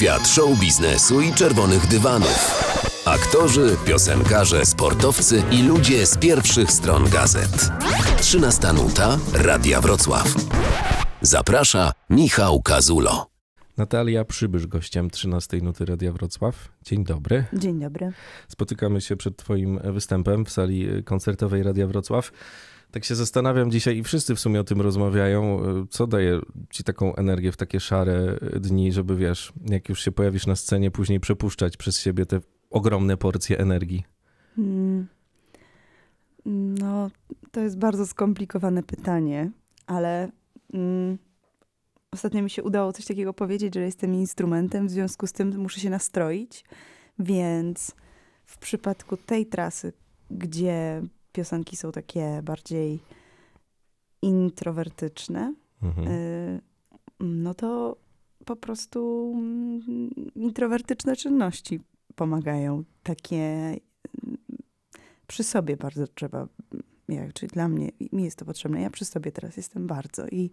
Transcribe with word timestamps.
Świat 0.00 0.28
show 0.28 0.60
biznesu 0.60 1.20
i 1.20 1.34
czerwonych 1.34 1.86
dywanów. 1.86 2.64
Aktorzy, 3.04 3.76
piosenkarze, 3.86 4.66
sportowcy 4.66 5.42
i 5.50 5.62
ludzie 5.62 6.06
z 6.06 6.18
pierwszych 6.18 6.70
stron 6.70 7.10
gazet. 7.10 7.70
13 8.20 8.72
nuta 8.72 9.18
Radia 9.34 9.80
Wrocław. 9.80 10.34
Zaprasza 11.20 11.92
Michał 12.10 12.62
Kazulo. 12.62 13.30
Natalia 13.76 14.24
Przybysz, 14.24 14.66
gościem 14.66 15.10
13 15.10 15.56
Nuty 15.56 15.84
Radia 15.84 16.12
Wrocław. 16.12 16.68
Dzień 16.82 17.04
dobry. 17.04 17.44
Dzień 17.52 17.80
dobry. 17.80 18.12
Spotykamy 18.48 19.00
się 19.00 19.16
przed 19.16 19.36
twoim 19.36 19.80
występem 19.84 20.44
w 20.44 20.50
sali 20.50 21.04
koncertowej 21.04 21.62
Radia 21.62 21.86
Wrocław. 21.86 22.32
Tak 22.90 23.04
się 23.04 23.14
zastanawiam 23.14 23.70
dzisiaj 23.70 23.96
i 23.96 24.02
wszyscy 24.02 24.34
w 24.34 24.40
sumie 24.40 24.60
o 24.60 24.64
tym 24.64 24.80
rozmawiają, 24.80 25.62
co 25.90 26.06
daje 26.06 26.40
ci 26.70 26.84
taką 26.84 27.14
energię 27.14 27.52
w 27.52 27.56
takie 27.56 27.80
szare 27.80 28.38
dni, 28.60 28.92
żeby 28.92 29.16
wiesz, 29.16 29.52
jak 29.70 29.88
już 29.88 30.04
się 30.04 30.12
pojawisz 30.12 30.46
na 30.46 30.56
scenie, 30.56 30.90
później 30.90 31.20
przepuszczać 31.20 31.76
przez 31.76 32.00
siebie 32.00 32.26
te 32.26 32.40
ogromne 32.70 33.16
porcje 33.16 33.58
energii. 33.58 34.04
Mm. 34.58 35.06
No, 36.80 37.10
to 37.50 37.60
jest 37.60 37.78
bardzo 37.78 38.06
skomplikowane 38.06 38.82
pytanie, 38.82 39.50
ale 39.86 40.30
mm, 40.74 41.18
ostatnio 42.12 42.42
mi 42.42 42.50
się 42.50 42.62
udało 42.62 42.92
coś 42.92 43.04
takiego 43.04 43.34
powiedzieć, 43.34 43.74
że 43.74 43.80
jestem 43.80 44.14
instrumentem, 44.14 44.86
w 44.86 44.90
związku 44.90 45.26
z 45.26 45.32
tym 45.32 45.58
muszę 45.58 45.80
się 45.80 45.90
nastroić, 45.90 46.64
więc 47.18 47.94
w 48.46 48.58
przypadku 48.58 49.16
tej 49.16 49.46
trasy, 49.46 49.92
gdzie 50.30 51.02
piosenki 51.32 51.76
są 51.76 51.92
takie 51.92 52.40
bardziej 52.42 53.00
introwertyczne, 54.22 55.54
Mhm. 55.82 56.08
y, 56.08 56.60
no 57.20 57.54
to 57.54 57.96
po 58.44 58.56
prostu 58.56 59.32
mm, 59.36 60.10
introwertyczne 60.34 61.16
czynności 61.16 61.80
pomagają. 62.14 62.84
Takie 63.02 63.72
y, 63.74 63.78
przy 65.26 65.44
sobie 65.44 65.76
bardzo 65.76 66.06
trzeba, 66.06 66.48
jak, 67.08 67.32
czyli 67.32 67.52
dla 67.52 67.68
mnie, 67.68 67.90
mi 68.12 68.24
jest 68.24 68.38
to 68.38 68.44
potrzebne. 68.44 68.80
Ja 68.80 68.90
przy 68.90 69.04
sobie 69.04 69.32
teraz 69.32 69.56
jestem 69.56 69.86
bardzo 69.86 70.26
i, 70.26 70.50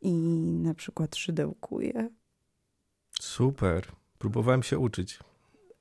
i 0.00 0.12
na 0.52 0.74
przykład 0.74 1.16
szydełkuję. 1.16 2.08
Super. 3.20 3.86
Próbowałem 4.18 4.62
się 4.62 4.78
uczyć. 4.78 5.18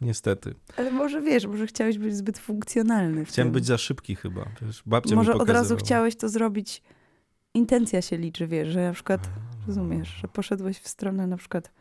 Niestety. 0.02 0.56
Ale 0.78 0.92
może 0.92 1.22
wiesz, 1.22 1.45
może 1.45 1.67
chciałeś 1.67 1.98
być 1.98 2.16
zbyt 2.16 2.40
funkcjonalny. 2.40 3.26
Chciałem 3.26 3.48
tym. 3.48 3.53
być 3.53 3.66
za 3.66 3.78
szybki 3.78 4.16
chyba. 4.16 4.45
Wiesz, 4.62 4.84
babcia 4.86 5.16
Może 5.16 5.34
od 5.34 5.50
razu 5.50 5.76
chciałeś 5.76 6.16
to 6.16 6.30
zrobić. 6.30 6.81
Intencja 7.53 8.02
się 8.02 8.18
liczy, 8.18 8.48
wiesz, 8.48 8.68
że 8.68 8.88
na 8.88 8.94
przykład 8.94 9.30
rozumiesz, 9.68 10.09
że 10.22 10.28
poszedłeś 10.28 10.80
w 10.80 10.88
stronę 10.88 11.28
na 11.28 11.38
przykład 11.38 11.72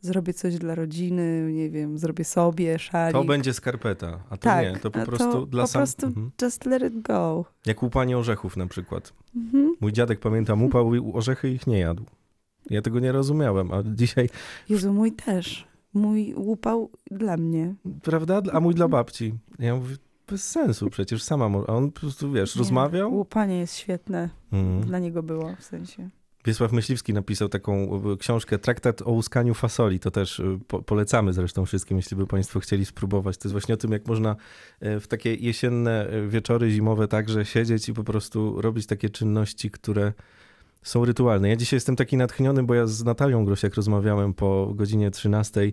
zrobię 0.00 0.34
coś 0.34 0.58
dla 0.58 0.74
rodziny, 0.74 1.52
nie 1.52 1.70
wiem, 1.70 1.98
zrobię 1.98 2.24
sobie 2.24 2.78
szalik. 2.78 3.12
To 3.12 3.24
będzie 3.24 3.54
skarpeta, 3.54 4.20
a 4.30 4.36
to 4.36 4.42
tak, 4.42 4.74
nie. 4.74 4.80
To 4.80 4.90
po 4.90 5.06
prostu 5.06 5.46
dla 5.46 5.62
po 5.62 5.66
sam... 5.66 5.80
prostu 5.80 6.06
Mhm. 6.06 6.30
just 6.42 6.66
let 6.66 6.82
it 6.82 7.02
go. 7.02 7.44
Jak 7.66 7.82
łupanie 7.82 8.18
orzechów 8.18 8.56
na 8.56 8.66
przykład. 8.66 9.12
Mhm. 9.36 9.76
Mój 9.80 9.92
dziadek, 9.92 10.20
pamiętam, 10.20 10.62
upał 10.62 10.92
orzechy 11.14 11.50
i 11.50 11.54
ich 11.54 11.66
nie 11.66 11.78
jadł. 11.78 12.04
Ja 12.70 12.82
tego 12.82 13.00
nie 13.00 13.12
rozumiałem, 13.12 13.72
a 13.72 13.82
dzisiaj, 13.84 14.28
Jezu, 14.68 14.92
mój 14.92 15.12
też. 15.12 15.66
Mój 15.96 16.34
łupał 16.34 16.90
dla 17.10 17.36
mnie. 17.36 17.74
prawda? 18.02 18.42
A 18.52 18.60
mój 18.60 18.74
dla 18.74 18.88
babci. 18.88 19.34
Ja 19.58 19.76
mówię, 19.76 19.96
bez 20.28 20.48
sensu 20.50 20.90
przecież, 20.90 21.22
sama, 21.22 21.44
a 21.44 21.72
on 21.72 21.92
po 21.92 22.00
prostu, 22.00 22.32
wiesz, 22.32 22.56
Nie, 22.56 22.58
rozmawiał. 22.58 23.14
Łupanie 23.14 23.58
jest 23.58 23.76
świetne. 23.76 24.28
Mhm. 24.52 24.80
Dla 24.80 24.98
niego 24.98 25.22
było, 25.22 25.56
w 25.58 25.64
sensie. 25.64 26.10
Wiesław 26.44 26.72
Myśliwski 26.72 27.12
napisał 27.12 27.48
taką 27.48 28.02
y, 28.12 28.16
książkę, 28.16 28.58
traktat 28.58 29.02
o 29.02 29.10
łuskaniu 29.10 29.54
fasoli. 29.54 30.00
To 30.00 30.10
też 30.10 30.38
y, 30.38 30.58
po, 30.68 30.82
polecamy 30.82 31.32
zresztą 31.32 31.66
wszystkim, 31.66 31.96
jeśli 31.96 32.16
by 32.16 32.26
Państwo 32.26 32.60
chcieli 32.60 32.84
spróbować. 32.84 33.36
To 33.36 33.48
jest 33.48 33.52
właśnie 33.52 33.74
o 33.74 33.76
tym, 33.76 33.92
jak 33.92 34.06
można 34.06 34.36
y, 34.82 35.00
w 35.00 35.08
takie 35.08 35.34
jesienne 35.34 36.06
wieczory 36.28 36.70
zimowe 36.70 37.08
także 37.08 37.44
siedzieć 37.44 37.88
i 37.88 37.92
po 37.92 38.04
prostu 38.04 38.60
robić 38.62 38.86
takie 38.86 39.10
czynności, 39.10 39.70
które 39.70 40.12
są 40.82 41.04
rytualne. 41.04 41.48
Ja 41.48 41.56
dzisiaj 41.56 41.76
jestem 41.76 41.96
taki 41.96 42.16
natchniony, 42.16 42.62
bo 42.62 42.74
ja 42.74 42.86
z 42.86 43.04
Natalią 43.04 43.44
Grosiak 43.44 43.74
rozmawiałem 43.74 44.34
po 44.34 44.72
godzinie 44.74 45.10
13 45.10 45.72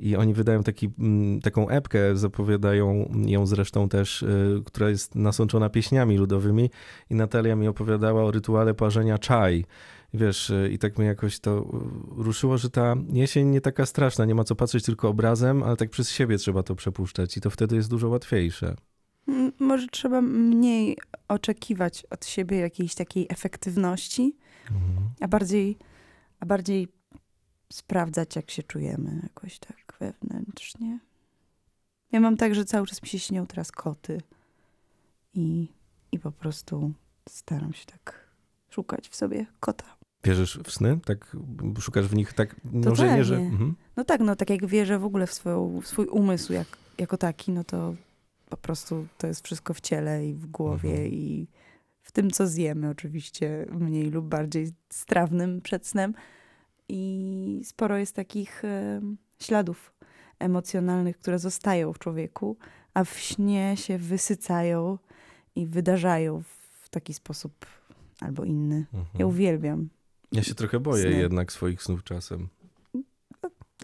i 0.00 0.16
oni 0.16 0.34
wydają 0.34 0.62
taki, 0.62 0.90
mm, 0.98 1.40
taką 1.40 1.68
epkę, 1.68 2.16
zapowiadają 2.16 3.12
ją 3.26 3.46
zresztą 3.46 3.88
też, 3.88 4.22
y, 4.22 4.62
która 4.64 4.90
jest 4.90 5.14
nasączona 5.14 5.68
pieśniami 5.68 6.16
ludowymi 6.16 6.70
i 7.10 7.14
Natalia 7.14 7.56
mi 7.56 7.68
opowiadała 7.68 8.24
o 8.24 8.30
rytuale 8.30 8.74
parzenia 8.74 9.18
czaj. 9.18 9.64
Wiesz, 10.14 10.50
y, 10.50 10.70
i 10.72 10.78
tak 10.78 10.98
mnie 10.98 11.06
jakoś 11.06 11.38
to 11.40 11.58
y, 11.58 11.62
ruszyło, 12.22 12.58
że 12.58 12.70
ta 12.70 12.94
jesień 13.12 13.48
nie 13.48 13.60
taka 13.60 13.86
straszna, 13.86 14.24
nie 14.24 14.34
ma 14.34 14.44
co 14.44 14.54
patrzeć 14.54 14.84
tylko 14.84 15.08
obrazem, 15.08 15.62
ale 15.62 15.76
tak 15.76 15.90
przez 15.90 16.10
siebie 16.10 16.38
trzeba 16.38 16.62
to 16.62 16.74
przepuszczać 16.74 17.36
i 17.36 17.40
to 17.40 17.50
wtedy 17.50 17.76
jest 17.76 17.90
dużo 17.90 18.08
łatwiejsze. 18.08 18.76
Może 19.58 19.86
trzeba 19.86 20.20
mniej 20.20 20.96
oczekiwać 21.28 22.06
od 22.10 22.26
siebie 22.26 22.58
jakiejś 22.58 22.94
takiej 22.94 23.26
efektywności, 23.28 24.36
a 25.20 25.28
bardziej, 25.28 25.76
a 26.40 26.46
bardziej 26.46 26.88
sprawdzać, 27.72 28.36
jak 28.36 28.50
się 28.50 28.62
czujemy 28.62 29.20
jakoś 29.22 29.58
tak 29.58 29.94
wewnętrznie. 30.00 30.98
Ja 32.12 32.20
mam 32.20 32.36
tak, 32.36 32.54
że 32.54 32.64
cały 32.64 32.86
czas 32.86 33.02
mi 33.02 33.08
się 33.08 33.18
śnią 33.18 33.46
teraz 33.46 33.72
koty 33.72 34.20
i, 35.34 35.68
i 36.12 36.18
po 36.18 36.32
prostu 36.32 36.92
staram 37.28 37.72
się 37.72 37.86
tak 37.86 38.28
szukać 38.70 39.08
w 39.08 39.16
sobie 39.16 39.46
kota. 39.60 39.96
Wierzysz 40.24 40.58
w 40.64 40.70
sny? 40.70 40.98
Tak 41.04 41.36
szukasz 41.80 42.06
w 42.06 42.14
nich 42.14 42.32
tak, 42.32 42.56
no 42.64 42.94
że 42.94 43.16
nie, 43.16 43.24
że... 43.24 43.36
Mhm. 43.36 43.74
No 43.96 44.04
tak, 44.04 44.20
no 44.20 44.36
tak 44.36 44.50
jak 44.50 44.66
wierzę 44.66 44.98
w 44.98 45.04
ogóle 45.04 45.26
w, 45.26 45.34
swoją, 45.34 45.80
w 45.80 45.86
swój 45.86 46.06
umysł 46.06 46.52
jak, 46.52 46.66
jako 46.98 47.16
taki, 47.16 47.52
no 47.52 47.64
to 47.64 47.94
po 48.48 48.56
prostu 48.56 49.06
to 49.18 49.26
jest 49.26 49.44
wszystko 49.44 49.74
w 49.74 49.80
ciele 49.80 50.26
i 50.26 50.34
w 50.34 50.46
głowie 50.46 50.90
Mhm. 50.90 51.12
i 51.12 51.48
w 52.04 52.12
tym, 52.12 52.30
co 52.30 52.46
zjemy 52.46 52.88
oczywiście, 52.88 53.66
mniej 53.72 54.10
lub 54.10 54.26
bardziej 54.26 54.72
strawnym 54.90 55.60
przed 55.60 55.86
snem. 55.86 56.14
I 56.88 57.60
sporo 57.64 57.98
jest 57.98 58.14
takich 58.16 58.64
em, 58.64 59.16
śladów 59.40 59.94
emocjonalnych, 60.38 61.18
które 61.18 61.38
zostają 61.38 61.92
w 61.92 61.98
człowieku, 61.98 62.56
a 62.94 63.04
w 63.04 63.18
śnie 63.18 63.74
się 63.76 63.98
wysycają 63.98 64.98
i 65.56 65.66
wydarzają 65.66 66.42
w 66.82 66.88
taki 66.88 67.14
sposób 67.14 67.66
albo 68.20 68.44
inny. 68.44 68.76
Mhm. 68.76 69.06
Ja 69.18 69.26
uwielbiam. 69.26 69.88
Ja 70.32 70.42
się 70.42 70.54
trochę 70.54 70.80
boję 70.80 71.02
Sny. 71.02 71.18
jednak 71.18 71.52
swoich 71.52 71.82
snów 71.82 72.04
czasem. 72.04 72.48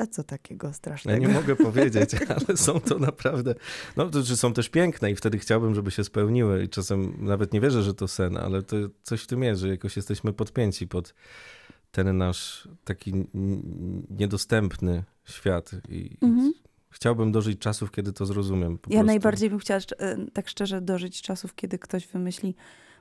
A 0.00 0.06
co 0.06 0.24
takiego 0.24 0.66
Ja 0.66 0.72
strasznego? 0.72 1.18
nie 1.26 1.28
mogę 1.34 1.56
powiedzieć, 1.70 2.10
ale 2.28 2.56
są 2.56 2.80
to 2.80 2.98
naprawdę. 2.98 3.54
No, 3.96 4.10
to, 4.10 4.22
że 4.22 4.36
są 4.36 4.52
też 4.52 4.68
piękne 4.68 5.10
i 5.10 5.16
wtedy 5.16 5.38
chciałbym, 5.38 5.74
żeby 5.74 5.90
się 5.90 6.04
spełniły. 6.04 6.64
I 6.64 6.68
czasem 6.68 7.14
nawet 7.18 7.52
nie 7.52 7.60
wierzę, 7.60 7.82
że 7.82 7.94
to 7.94 8.08
sen, 8.08 8.36
ale 8.36 8.62
to 8.62 8.76
coś 9.02 9.22
w 9.22 9.26
tym 9.26 9.42
jest, 9.42 9.60
że 9.60 9.68
jakoś 9.68 9.96
jesteśmy 9.96 10.32
podpięci 10.32 10.88
pod 10.88 11.14
ten 11.90 12.16
nasz 12.18 12.68
taki 12.84 13.12
niedostępny 14.10 15.04
świat. 15.24 15.70
I 15.88 16.16
Mhm. 16.22 16.52
chciałbym 16.90 17.32
dożyć 17.32 17.58
czasów, 17.58 17.90
kiedy 17.90 18.12
to 18.12 18.26
zrozumiem. 18.26 18.72
Ja 18.72 18.78
prostu. 18.78 19.06
najbardziej 19.06 19.50
bym 19.50 19.58
chciała 19.58 19.80
e, 19.98 20.16
tak 20.32 20.48
szczerze 20.48 20.80
dożyć 20.80 21.22
czasów, 21.22 21.54
kiedy 21.54 21.78
ktoś 21.78 22.06
wymyśli 22.06 22.54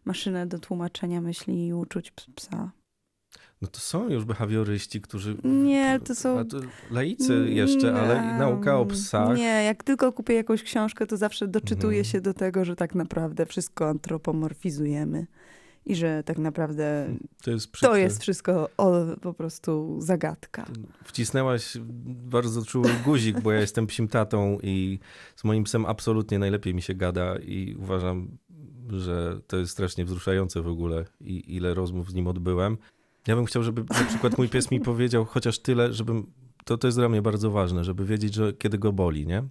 maszynę 0.06 0.48
do 0.48 0.60
tłumaczenia 0.60 1.22
myśli 1.22 1.68
i 1.68 1.74
uczuć 1.74 2.12
ps- 2.12 2.28
psa. 2.36 2.72
No 3.62 3.68
to 3.68 3.80
są 3.80 4.10
już 4.10 4.26
behawioryści, 4.26 5.02
którzy. 5.02 5.36
Nie, 5.44 6.00
to 6.04 6.16
są- 6.16 6.46
laicy 6.92 7.50
jeszcze, 7.50 7.94
ale 7.94 8.38
nauka 8.38 8.78
o 8.80 8.86
psach. 8.86 9.38
Nie, 9.38 9.64
jak 9.64 9.84
tylko 9.84 10.14
kupię 10.14 10.34
jakąś 10.34 10.64
książkę, 10.64 11.08
to 11.08 11.18
zawsze 11.18 11.48
doczytuję 11.48 11.98
Mhm. 12.00 12.06
się 12.06 12.22
do 12.22 12.34
tego, 12.34 12.66
że 12.66 12.76
tak 12.76 12.96
naprawdę 12.96 13.46
wszystko 13.46 13.90
antropomorfizujemy 13.90 15.28
i 15.86 15.96
że 15.96 16.24
tak 16.26 16.38
naprawdę 16.38 17.16
To 17.44 17.52
jest 17.52 17.72
to 17.82 17.96
jest 17.96 18.22
wszystko 18.22 18.70
o, 18.78 18.92
po 19.22 19.34
prostu 19.34 19.96
zagadka. 20.02 20.66
Wcisnęłaś 21.04 21.74
bardzo 22.06 22.66
czuły 22.66 22.90
guzik, 23.06 23.40
bo 23.42 23.52
ja 23.52 23.60
jestem 23.60 23.88
psim 23.88 24.08
tatą 24.08 24.58
i 24.64 25.00
z 25.36 25.44
moim 25.44 25.64
psem 25.64 25.86
absolutnie 25.86 26.40
najlepiej 26.40 26.74
mi 26.74 26.82
się 26.82 26.94
gada 26.94 27.36
i 27.38 27.76
uważam, 27.80 28.28
że 28.90 29.40
to 29.48 29.58
jest 29.58 29.72
strasznie 29.72 30.06
wzruszające 30.06 30.62
w 30.62 30.68
ogóle 30.68 31.06
i 31.22 31.56
ile 31.56 31.74
rozmów 31.74 32.12
z 32.12 32.14
nim 32.14 32.28
odbyłem. 32.28 32.78
Ja 33.28 33.36
bym 33.36 33.46
chciał, 33.46 33.64
żeby 33.64 33.84
na 33.90 34.06
przykład 34.06 34.38
mój 34.38 34.50
pies 34.50 34.72
mi 34.72 34.80
powiedział 34.82 35.26
chociaż 35.26 35.60
tyle, 35.60 35.94
żebym, 35.94 36.32
to, 36.66 36.78
to 36.78 36.88
jest 36.88 36.98
dla 36.98 37.10
mnie 37.10 37.22
bardzo 37.22 37.52
ważne, 37.52 37.84
żeby 37.84 38.06
wiedzieć, 38.06 38.34
że 38.34 38.54
kiedy 38.54 38.78
go 38.78 38.94
boli, 38.94 39.28
nie? 39.28 39.44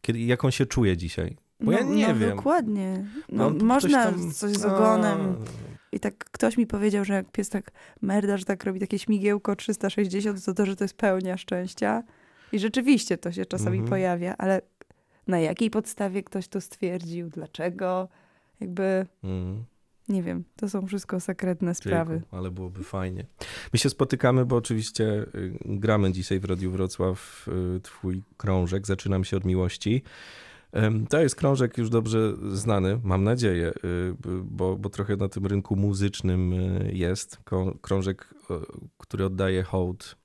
Kiedy, 0.00 0.18
jak 0.20 0.44
on 0.44 0.50
się 0.50 0.66
czuje 0.66 0.96
dzisiaj. 0.96 1.36
Bo 1.60 1.72
ja 1.72 1.84
no, 1.84 1.94
nie 1.94 2.08
no, 2.08 2.14
wiem. 2.14 2.36
Dokładnie. 2.36 3.04
No, 3.28 3.50
No, 3.50 3.64
można 3.64 4.04
tam- 4.04 4.32
coś 4.32 4.52
z 4.52 4.64
ogonem. 4.64 5.20
A, 5.20 5.96
I 5.96 6.00
tak 6.00 6.14
ktoś 6.18 6.56
mi 6.56 6.66
powiedział, 6.66 7.04
że 7.04 7.14
jak 7.14 7.32
pies 7.32 7.48
tak 7.48 7.70
merda, 8.02 8.36
że 8.36 8.44
tak 8.44 8.64
robi 8.64 8.80
takie 8.80 8.98
śmigiełko 8.98 9.56
360, 9.56 10.44
to 10.44 10.54
to, 10.54 10.66
że 10.66 10.76
to 10.76 10.84
jest 10.84 10.96
pełnia 10.96 11.36
szczęścia. 11.36 12.02
I 12.52 12.58
rzeczywiście 12.58 13.18
to 13.18 13.32
się 13.32 13.46
czasami 13.46 13.76
Mhm. 13.78 13.88
pojawia, 13.90 14.34
ale 14.38 14.60
na 15.26 15.40
jakiej 15.40 15.70
podstawie 15.70 16.22
ktoś 16.22 16.48
to 16.48 16.60
stwierdził, 16.60 17.28
dlaczego? 17.30 18.08
Jakby 18.60 19.06
Mm. 19.24 19.64
Nie 20.08 20.22
wiem, 20.22 20.44
to 20.56 20.68
są 20.68 20.86
wszystko 20.86 21.20
sekretne 21.20 21.74
sprawy. 21.74 22.22
Ale 22.30 22.50
byłoby 22.50 22.84
fajnie. 22.84 23.26
My 23.72 23.78
się 23.78 23.90
spotykamy, 23.90 24.46
bo 24.46 24.56
oczywiście 24.56 25.04
y, 25.04 25.58
gramy 25.64 26.12
dzisiaj 26.12 26.40
w 26.40 26.44
Radiu 26.44 26.70
Wrocław 26.70 27.48
y, 27.76 27.80
twój 27.80 28.22
krążek, 28.36 28.86
Zaczynam 28.86 29.24
się 29.24 29.36
od 29.36 29.44
miłości. 29.44 30.02
To 31.08 31.20
jest 31.20 31.36
krążek 31.36 31.78
już 31.78 31.90
dobrze 31.90 32.34
znany, 32.52 33.00
mam 33.04 33.24
nadzieję, 33.24 33.72
y, 33.84 34.14
bo, 34.42 34.76
bo 34.76 34.88
trochę 34.88 35.16
na 35.16 35.28
tym 35.28 35.46
rynku 35.46 35.76
muzycznym 35.76 36.54
jest. 36.92 37.40
Krążek, 37.80 38.34
który 38.98 39.24
oddaje 39.24 39.62
hołd 39.62 40.17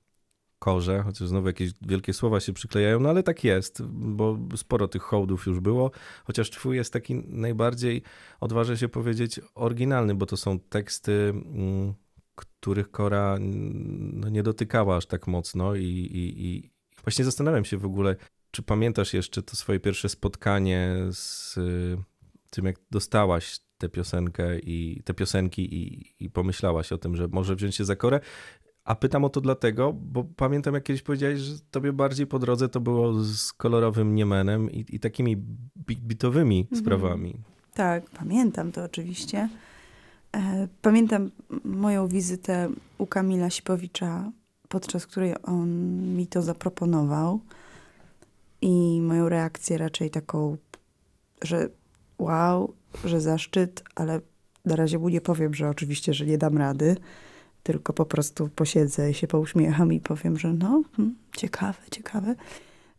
korze, 0.64 1.04
chociaż 1.06 1.28
znowu 1.28 1.48
jakieś 1.48 1.72
wielkie 1.82 2.14
słowa 2.14 2.40
się 2.40 2.54
przyklejają, 2.54 3.00
no 3.00 3.10
ale 3.10 3.24
tak 3.24 3.44
jest, 3.44 3.84
bo 3.88 4.38
sporo 4.56 4.88
tych 4.88 5.02
hołdów 5.02 5.46
już 5.46 5.60
było, 5.60 5.92
chociaż 6.24 6.50
twój 6.50 6.76
jest 6.76 6.94
taki 6.94 7.16
najbardziej, 7.16 8.02
odważę 8.40 8.78
się 8.78 8.90
powiedzieć, 8.90 9.40
oryginalny, 9.56 10.16
bo 10.16 10.26
to 10.26 10.38
są 10.38 10.60
teksty, 10.60 11.12
mm, 11.12 11.94
których 12.36 12.92
Kora 12.92 13.36
mm, 13.36 14.20
no, 14.20 14.30
nie 14.30 14.44
dotykała 14.44 14.98
aż 14.98 15.06
tak 15.06 15.28
mocno 15.28 15.76
i, 15.76 15.86
i, 15.86 16.46
i 16.46 16.72
właśnie 17.04 17.26
zastanawiam 17.26 17.66
się 17.66 17.78
w 17.78 17.86
ogóle, 17.86 18.16
czy 18.52 18.62
pamiętasz 18.62 19.14
jeszcze 19.14 19.42
to 19.42 19.56
swoje 19.56 19.80
pierwsze 19.80 20.10
spotkanie 20.10 20.96
z 21.12 21.58
y, 21.58 21.98
tym, 22.50 22.66
jak 22.66 22.76
dostałaś 22.92 23.60
tę 23.78 23.90
piosenkę 23.90 24.60
i 24.60 25.02
te 25.06 25.14
piosenki 25.14 25.76
i, 25.76 26.14
i 26.20 26.30
pomyślałaś 26.30 26.92
o 26.92 26.98
tym, 26.98 27.16
że 27.16 27.28
może 27.28 27.56
wziąć 27.56 27.76
się 27.76 27.86
za 27.86 27.96
Korę? 27.96 28.20
A 28.86 28.96
pytam 28.96 29.24
o 29.26 29.30
to 29.30 29.42
dlatego, 29.42 29.94
bo 29.94 30.24
pamiętam, 30.24 30.74
jak 30.74 30.84
kiedyś 30.84 31.02
powiedziałeś, 31.02 31.40
że 31.40 31.54
tobie 31.72 31.94
bardziej 31.94 32.28
po 32.28 32.40
drodze 32.40 32.70
to 32.70 32.80
było 32.80 33.14
z 33.24 33.54
kolorowym 33.54 34.16
Niemenem 34.16 34.72
i, 34.72 34.86
i 34.90 35.00
takimi 35.00 35.38
big 35.88 36.00
bitowymi 36.00 36.60
Mhm. 36.62 36.82
sprawami. 36.82 37.36
Tak, 37.74 38.10
pamiętam 38.10 38.72
to 38.72 38.84
oczywiście. 38.84 39.50
E, 40.36 40.68
Pamiętam 40.82 41.32
moją 41.66 42.08
wizytę 42.08 42.70
u 42.98 43.06
Kamila 43.08 43.50
Sipowicza, 43.50 44.32
podczas 44.70 45.08
której 45.08 45.34
on 45.44 45.70
mi 46.16 46.28
to 46.28 46.42
zaproponował. 46.42 47.40
I 48.62 49.02
moją 49.02 49.30
reakcję 49.30 49.78
raczej 49.78 50.10
taką, 50.10 50.58
że 51.42 51.70
wow, 52.20 52.74
że 53.06 53.22
zaszczyt, 53.22 53.84
ale 53.96 54.22
na 54.66 54.76
razie 54.76 55.00
mu 55.00 55.10
nie 55.10 55.22
powiem, 55.22 55.54
że 55.54 55.70
oczywiście, 55.70 56.14
że 56.14 56.26
nie 56.26 56.38
dam 56.38 56.58
rady. 56.58 56.96
Tylko 57.64 57.94
po 57.94 58.06
prostu 58.06 58.50
posiedzę 58.56 59.12
i 59.12 59.14
się 59.14 59.28
pouśmiecham 59.28 59.94
i 59.94 60.00
powiem, 60.00 60.40
że 60.40 60.54
no, 60.54 60.84
hmm, 60.96 61.16
ciekawe, 61.38 61.80
ciekawe. 61.92 62.36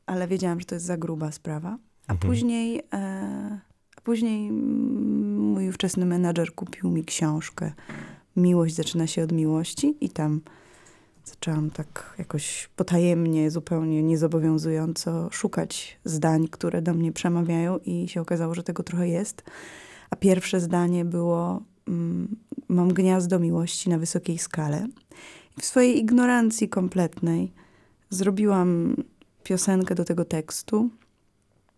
Ale 0.06 0.28
wiedziałam, 0.28 0.60
że 0.60 0.66
to 0.66 0.74
jest 0.74 0.86
za 0.86 0.96
gruba 0.96 1.32
sprawa. 1.32 1.78
A 2.06 2.12
Mhm. 2.12 2.32
później, 2.32 2.82
e, 2.92 3.58
a 3.96 4.00
później 4.00 4.52
mój 4.52 5.68
ówczesny 5.68 6.06
menadżer 6.06 6.54
kupił 6.54 6.90
mi 6.90 7.04
książkę 7.04 7.72
Miłość 8.36 8.74
zaczyna 8.74 9.06
się 9.06 9.22
od 9.22 9.32
miłości 9.32 9.96
i 10.00 10.10
tam 10.10 10.40
zaczęłam 11.24 11.70
tak 11.70 12.14
jakoś 12.18 12.70
potajemnie, 12.76 13.50
zupełnie 13.50 14.02
niezobowiązująco 14.02 15.28
szukać 15.30 15.98
zdań, 16.04 16.48
które 16.48 16.82
do 16.82 16.94
mnie 16.94 17.12
przemawiają 17.12 17.78
i 17.78 18.08
się 18.08 18.20
okazało, 18.20 18.54
że 18.54 18.62
tego 18.62 18.82
trochę 18.82 19.08
jest. 19.08 19.42
A 20.10 20.16
pierwsze 20.16 20.60
zdanie 20.60 21.04
było 21.04 21.62
mam 22.68 22.88
gniazdo 22.88 23.38
miłości 23.38 23.90
na 23.90 23.98
wysokiej 23.98 24.38
skale. 24.38 24.86
W 25.60 25.64
swojej 25.64 25.98
ignorancji 25.98 26.68
kompletnej 26.68 27.52
zrobiłam 28.10 28.96
piosenkę 29.42 29.94
do 29.94 30.04
tego 30.04 30.24
tekstu 30.24 30.90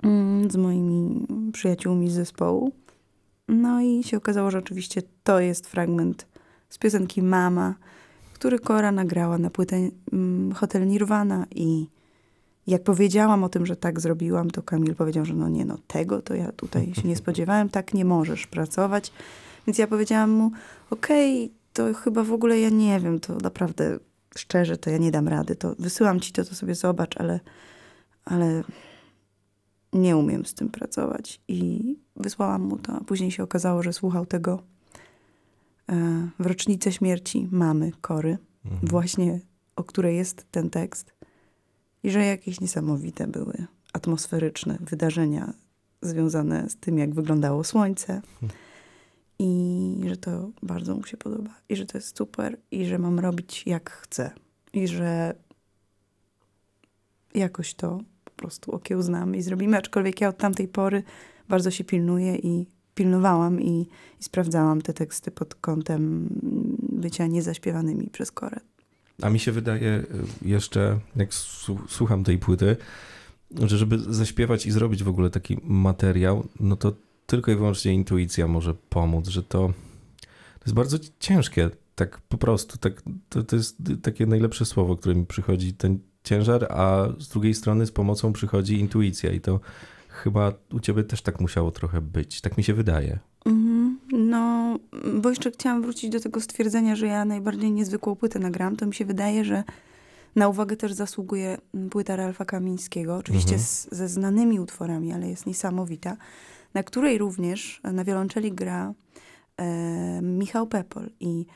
mm, 0.03 0.51
z 0.51 0.57
moimi 0.57 1.27
przyjaciółmi 1.53 2.11
z 2.11 2.15
zespołu. 2.15 2.73
No 3.49 3.81
i 3.81 4.05
się 4.05 4.17
okazało, 4.17 4.51
że 4.51 4.59
oczywiście 4.59 5.03
to 5.25 5.41
jest 5.41 5.67
fragment 5.67 6.27
z 6.69 6.79
piosenki 6.79 7.23
Mama, 7.23 7.75
który 8.35 8.59
Kora 8.59 8.93
nagrała 8.93 9.39
na 9.39 9.51
płytę 9.51 9.77
mm, 10.13 10.53
Hotel 10.53 10.87
Nirvana 10.87 11.47
i 11.55 11.87
jak 12.67 12.83
powiedziałam 12.83 13.45
o 13.45 13.49
tym, 13.49 13.67
że 13.67 13.77
tak 13.77 14.01
zrobiłam, 14.01 14.51
to 14.51 14.63
Kamil 14.63 14.95
powiedział, 14.95 15.25
że 15.25 15.35
no 15.35 15.49
nie, 15.49 15.65
no 15.65 15.79
tego 15.87 16.23
to 16.23 16.35
ja 16.35 16.53
tutaj 16.53 16.95
się 16.95 17.09
nie 17.09 17.17
spodziewałem, 17.17 17.69
tak 17.69 17.95
nie 17.95 18.05
możesz 18.05 18.47
pracować. 18.47 19.13
Więc 19.67 19.79
ja 19.79 19.87
powiedziałam 19.87 20.31
mu, 20.31 20.51
okej, 20.91 21.53
to 21.73 21.95
chyba 21.95 22.25
w 22.25 22.33
ogóle 22.33 22.61
ja 22.61 22.69
nie 22.71 23.01
wiem, 23.01 23.21
to 23.21 23.37
naprawdę 23.37 23.99
szczerze, 24.37 24.77
to 24.77 24.91
ja 24.91 24.99
nie 24.99 25.11
dam 25.11 25.29
rady, 25.29 25.57
to 25.57 25.75
wysyłam 25.79 26.21
ci 26.21 26.33
to, 26.33 26.45
to 26.45 26.55
sobie 26.55 26.75
zobacz, 26.75 27.17
ale, 27.17 27.41
ale 28.25 28.63
nie 29.93 30.17
umiem 30.17 30.47
z 30.47 30.55
tym 30.55 30.69
pracować. 30.69 31.41
I 31.49 31.95
wysłałam 32.17 32.63
mu 32.63 32.79
to, 32.79 32.93
a 32.93 33.01
później 33.05 33.31
się 33.31 33.43
okazało, 33.43 33.83
że 33.83 33.93
słuchał 33.93 34.27
tego 34.27 34.63
e, 35.89 36.29
w 36.39 36.47
rocznicę 36.47 36.93
śmierci 36.93 37.49
mamy 37.51 37.93
Kory, 38.01 38.39
Mhm. 38.65 38.87
właśnie 38.89 39.41
o 39.77 39.85
której 39.85 40.17
jest 40.17 40.47
ten 40.51 40.71
tekst. 40.71 41.15
I 42.03 42.11
że 42.11 42.25
jakieś 42.25 42.61
niesamowite 42.61 43.27
były 43.27 43.67
atmosferyczne 43.93 44.79
wydarzenia 44.81 45.53
związane 46.03 46.71
z 46.71 46.77
tym, 46.77 46.99
jak 46.99 47.15
wyglądało 47.15 47.65
słońce. 47.65 48.23
I 49.39 50.09
że 50.09 50.17
to 50.17 50.51
bardzo 50.63 50.95
mu 50.95 51.05
się 51.05 51.17
podoba. 51.17 51.51
I 51.69 51.77
że 51.77 51.87
to 51.87 51.99
jest 51.99 52.17
super. 52.17 52.59
I 52.71 52.87
że 52.87 52.99
mam 52.99 53.21
robić 53.21 53.67
jak 53.67 53.91
chcę. 53.91 54.31
I 54.73 54.89
że 54.89 55.35
jakoś 57.35 57.75
to 57.75 58.01
po 58.25 58.31
prostu 58.31 58.73
okiełznamy 58.73 59.37
i 59.37 59.43
zrobimy. 59.43 59.77
Aczkolwiek 59.77 60.21
ja 60.21 60.29
od 60.29 60.39
tamtej 60.39 60.69
pory 60.69 61.03
bardzo 61.49 61.71
się 61.71 61.85
pilnuję 61.85 62.37
i 62.37 62.67
pilnowałam 62.95 63.61
i, 63.61 63.89
i 64.21 64.25
sprawdzałam 64.25 64.83
te 64.83 64.93
teksty 64.93 65.31
pod 65.31 65.55
kątem 65.55 66.29
bycia 66.83 67.27
niezaśpiewanymi 67.27 68.11
przez 68.11 68.33
korę. 68.33 68.61
A 69.23 69.31
mi 69.31 69.39
się 69.39 69.53
wydaje 69.53 69.89
y, 69.89 70.05
jeszcze, 70.49 70.99
jak 71.17 71.35
słucham 71.89 72.25
tej 72.25 72.39
płyty, 72.39 72.77
że 73.51 73.79
żeby 73.79 73.99
zaśpiewać 73.99 74.67
i 74.67 74.71
zrobić 74.71 75.03
w 75.03 75.09
ogóle 75.09 75.31
taki 75.31 75.59
materiał, 75.63 76.47
no 76.61 76.77
to 76.77 76.93
tylko 77.27 77.51
i 77.51 77.57
wyłącznie 77.57 77.95
intuicja 77.95 78.49
może 78.49 78.75
pomóc, 78.75 79.29
że 79.29 79.43
to, 79.43 79.73
to 80.59 80.65
jest 80.67 80.75
bardzo 80.75 80.99
ciężkie, 81.21 81.71
tak 81.95 82.21
po 82.21 82.39
prostu, 82.39 82.79
tak, 82.79 83.03
to, 83.29 83.43
to 83.43 83.57
jest 83.57 83.77
takie 84.03 84.27
najlepsze 84.27 84.65
słowo, 84.65 84.97
które 84.97 85.15
mi 85.15 85.27
przychodzi, 85.27 85.75
ten 85.75 85.99
ciężar, 86.25 86.73
a 86.73 87.09
z 87.19 87.29
drugiej 87.29 87.55
strony 87.55 87.87
z 87.87 87.93
pomocą 87.93 88.33
przychodzi 88.33 88.81
intuicja 88.81 89.33
i 89.33 89.41
to 89.41 89.61
chyba 90.09 90.53
u 90.73 90.81
ciebie 90.81 91.05
też 91.05 91.23
tak 91.23 91.41
musiało 91.41 91.71
trochę 91.71 92.01
być, 92.01 92.41
tak 92.41 92.59
mi 92.59 92.65
się 92.65 92.75
wydaje. 92.75 93.19
Mhm. 93.45 93.99
No, 94.13 94.79
bo 95.15 95.31
jeszcze 95.31 95.51
chciałam 95.51 95.83
wrócić 95.83 96.11
do 96.11 96.21
tego 96.21 96.41
stwierdzenia, 96.41 96.97
że 96.97 97.07
ja 97.07 97.25
najbardziej 97.25 97.73
niezwykłą 97.73 98.17
płytę 98.17 98.39
nagrałam. 98.39 98.77
To 98.77 98.87
mi 98.87 98.95
się 98.95 99.05
wydaje, 99.05 99.45
że 99.45 99.65
na 100.37 100.49
uwagę 100.49 100.77
też 100.77 100.93
zasługuje 100.93 101.59
płyta 101.91 102.17
Ralfa 102.17 102.45
Kamińskiego, 102.45 103.17
oczywiście 103.17 103.55
Mhm. 103.55 103.67
z, 103.67 103.89
ze 103.93 104.09
znanymi 104.09 104.61
utworami, 104.61 105.13
ale 105.13 105.29
jest 105.29 105.47
niesamowita, 105.47 106.17
na 106.77 106.83
której 106.83 107.19
również 107.19 107.81
na 107.93 108.05
wiolonczeli 108.05 108.53
gra 108.53 108.95
e, 109.57 110.23
Michał 110.23 110.67
Pepol. 110.67 111.11
I, 111.21 111.47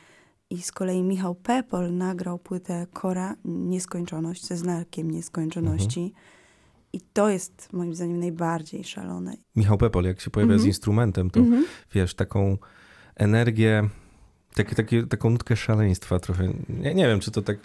I 0.49 0.61
z 0.61 0.71
kolei 0.71 1.03
Michał 1.03 1.35
Pepol 1.35 1.93
nagrał 1.97 2.39
płytę 2.39 2.87
Kora 2.93 3.35
Nieskończoność 3.45 4.45
ze 4.45 4.57
znakiem 4.57 5.11
nieskończoności. 5.11 6.13
I 6.93 7.01
to 7.13 7.29
jest 7.29 7.73
moim 7.73 7.95
zdaniem 7.95 8.19
najbardziej 8.19 8.83
szalone. 8.83 9.33
Michał 9.55 9.77
Pepol, 9.77 10.03
jak 10.03 10.21
się 10.21 10.29
pojawia 10.29 10.51
z 10.53 10.55
Mhm. 10.55 10.67
instrumentem, 10.67 11.29
to 11.29 11.39
Mhm. 11.39 11.65
wiesz, 11.93 12.15
taką 12.15 12.57
energię, 13.15 13.89
takie, 14.55 14.75
takie, 14.75 15.03
taką 15.03 15.29
nutkę 15.29 15.55
szaleństwa 15.55 16.19
trochę. 16.19 16.53
Nie, 16.69 16.93
nie 16.95 17.07
wiem, 17.07 17.19
czy 17.19 17.31
to 17.31 17.41
tak 17.41 17.57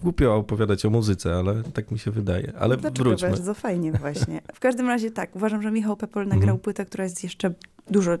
głupio 0.00 0.36
opowiadać 0.36 0.84
o 0.86 0.90
muzyce, 0.90 1.34
ale 1.34 1.62
tak 1.62 1.90
mi 1.90 1.98
się 1.98 2.10
wydaje. 2.10 2.52
Ale 2.58 2.76
Dlaczego 2.76 3.08
wróćmy. 3.10 3.28
bardzo 3.28 3.54
fajnie 3.54 3.92
właśnie. 3.92 4.40
W 4.54 4.60
każdym 4.60 4.86
razie 4.88 5.10
tak, 5.10 5.36
uważam, 5.36 5.62
że 5.62 5.70
Michał 5.70 5.96
Pepol 5.96 6.22
nagrał 6.24 6.42
Mhm. 6.42 6.58
płytę, 6.58 6.84
która 6.86 7.04
jest 7.04 7.22
jeszcze 7.24 7.54
dużo 7.90 8.12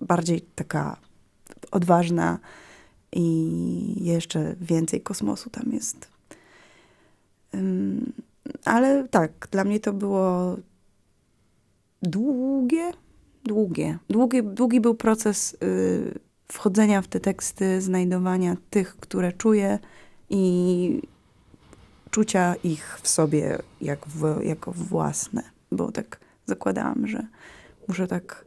bardziej 0.00 0.40
taka 0.40 0.96
odważna 1.70 2.38
i 3.12 4.04
jeszcze 4.04 4.54
więcej 4.60 5.00
kosmosu 5.00 5.50
tam 5.50 5.72
jest. 5.72 6.10
Ale 8.64 9.08
tak, 9.08 9.48
dla 9.50 9.64
mnie 9.64 9.80
to 9.80 9.92
było 9.92 10.56
długie, 12.02 12.90
długie. 13.44 13.98
Długi, 14.08 14.42
długi 14.42 14.80
był 14.80 14.94
proces 14.94 15.56
y, 15.62 16.18
wchodzenia 16.52 17.02
w 17.02 17.08
te 17.08 17.20
teksty, 17.20 17.80
znajdowania 17.80 18.56
tych, 18.70 18.96
które 18.96 19.32
czuję 19.32 19.78
i 20.30 21.02
czucia 22.10 22.54
ich 22.54 22.98
w 23.02 23.08
sobie 23.08 23.58
jak 23.80 24.06
w, 24.06 24.40
jako 24.42 24.72
własne. 24.72 25.42
Bo 25.72 25.92
tak 25.92 26.20
zakładałam, 26.46 27.06
że 27.06 27.26
muszę 27.88 28.06
tak... 28.06 28.44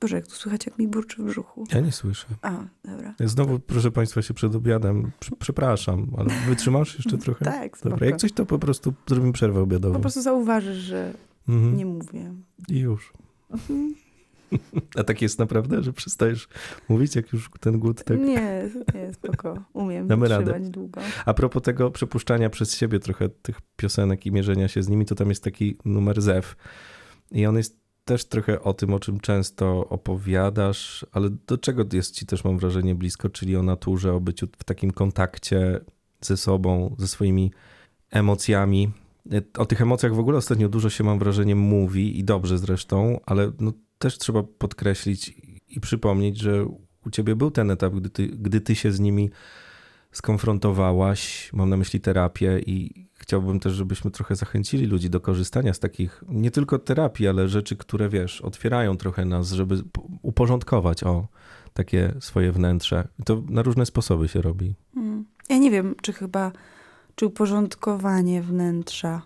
Boże, 0.00 0.16
jak 0.16 0.26
tu 0.26 0.32
słychać, 0.34 0.66
jak 0.66 0.78
mi 0.78 0.88
burczy 0.88 1.22
w 1.22 1.24
brzuchu. 1.26 1.64
Ja 1.72 1.80
nie 1.80 1.92
słyszę. 1.92 2.26
A, 2.42 2.52
dobra. 2.84 3.14
Znowu, 3.20 3.58
proszę 3.58 3.90
Państwa, 3.90 4.22
się 4.22 4.34
przed 4.34 4.54
obiadem. 4.54 5.10
Prz- 5.20 5.36
Przepraszam, 5.38 6.06
ale 6.18 6.30
wytrzymasz 6.46 6.94
jeszcze 6.98 7.18
trochę? 7.18 7.44
Tak, 7.44 7.78
spoko. 7.78 7.90
Dobra, 7.90 8.06
jak 8.06 8.16
coś, 8.16 8.32
to 8.32 8.46
po 8.46 8.58
prostu 8.58 8.94
zrobimy 9.08 9.32
przerwę 9.32 9.60
obiadową. 9.60 9.94
Po 9.94 10.00
prostu 10.00 10.22
zauważysz, 10.22 10.76
że 10.78 11.12
Mhm. 11.48 11.76
nie 11.76 11.86
mówię. 11.86 12.32
I 12.68 12.78
już. 12.78 13.12
A 14.96 15.04
tak 15.04 15.22
jest 15.22 15.38
naprawdę, 15.38 15.82
że 15.82 15.92
przestajesz 15.92 16.48
mówić, 16.88 17.16
jak 17.16 17.32
już 17.32 17.50
ten 17.60 17.78
głód 17.78 18.04
tak... 18.04 18.18
Nie, 18.18 18.70
nie, 18.94 19.12
spoko. 19.12 19.64
Umiem 19.72 20.08
Damy 20.08 20.28
radę. 20.28 20.60
długo. 20.60 21.00
A 21.24 21.34
propos 21.34 21.62
tego 21.62 21.90
przepuszczania 21.90 22.50
przez 22.50 22.76
siebie 22.76 22.98
trochę 22.98 23.28
tych 23.28 23.60
piosenek 23.76 24.26
i 24.26 24.32
mierzenia 24.32 24.68
się 24.68 24.82
z 24.82 24.88
nimi, 24.88 25.06
to 25.06 25.14
tam 25.14 25.28
jest 25.28 25.44
taki 25.44 25.78
numer 25.84 26.22
Zew. 26.22 26.56
I 27.30 27.46
on 27.46 27.56
jest 27.56 27.84
też 28.04 28.24
trochę 28.24 28.62
o 28.62 28.74
tym, 28.74 28.94
o 28.94 29.00
czym 29.00 29.20
często 29.20 29.88
opowiadasz, 29.88 31.06
ale 31.12 31.30
do 31.46 31.58
czego 31.58 31.84
jest 31.92 32.14
ci 32.14 32.26
też, 32.26 32.44
mam 32.44 32.58
wrażenie, 32.58 32.94
blisko, 32.94 33.28
czyli 33.28 33.56
o 33.56 33.62
naturze, 33.62 34.12
o 34.14 34.20
byciu 34.20 34.46
w 34.58 34.64
takim 34.64 34.90
kontakcie 34.90 35.80
ze 36.20 36.36
sobą, 36.36 36.96
ze 36.98 37.08
swoimi 37.08 37.52
emocjami. 38.10 38.90
O 39.58 39.66
tych 39.66 39.82
emocjach 39.82 40.14
w 40.14 40.18
ogóle 40.18 40.38
ostatnio 40.38 40.68
dużo 40.68 40.90
się, 40.90 41.04
mam 41.04 41.18
wrażenie, 41.18 41.56
mówi 41.56 42.18
i 42.18 42.24
dobrze 42.24 42.58
zresztą, 42.58 43.20
ale 43.26 43.52
no, 43.60 43.72
też 43.98 44.18
trzeba 44.18 44.42
podkreślić 44.42 45.28
i 45.68 45.80
przypomnieć, 45.80 46.38
że 46.38 46.66
u 47.06 47.10
ciebie 47.10 47.36
był 47.36 47.50
ten 47.50 47.70
etap, 47.70 47.94
gdy 47.94 48.10
ty, 48.10 48.26
gdy 48.26 48.60
ty 48.60 48.74
się 48.74 48.92
z 48.92 49.00
nimi 49.00 49.30
skonfrontowałaś, 50.12 51.50
mam 51.52 51.70
na 51.70 51.76
myśli 51.76 52.00
terapię 52.00 52.60
i 52.66 53.06
chciałbym 53.14 53.60
też, 53.60 53.72
żebyśmy 53.72 54.10
trochę 54.10 54.36
zachęcili 54.36 54.86
ludzi 54.86 55.10
do 55.10 55.20
korzystania 55.20 55.74
z 55.74 55.78
takich, 55.78 56.24
nie 56.28 56.50
tylko 56.50 56.78
terapii, 56.78 57.28
ale 57.28 57.48
rzeczy, 57.48 57.76
które 57.76 58.08
wiesz, 58.08 58.40
otwierają 58.40 58.96
trochę 58.96 59.24
nas, 59.24 59.52
żeby 59.52 59.82
uporządkować 60.22 61.04
o 61.04 61.28
takie 61.72 62.14
swoje 62.20 62.52
wnętrze. 62.52 63.08
I 63.18 63.22
to 63.22 63.42
na 63.48 63.62
różne 63.62 63.86
sposoby 63.86 64.28
się 64.28 64.42
robi. 64.42 64.74
Hmm. 64.94 65.24
Ja 65.48 65.58
nie 65.58 65.70
wiem, 65.70 65.94
czy 66.02 66.12
chyba, 66.12 66.52
czy 67.14 67.26
uporządkowanie 67.26 68.42
wnętrza, 68.42 69.22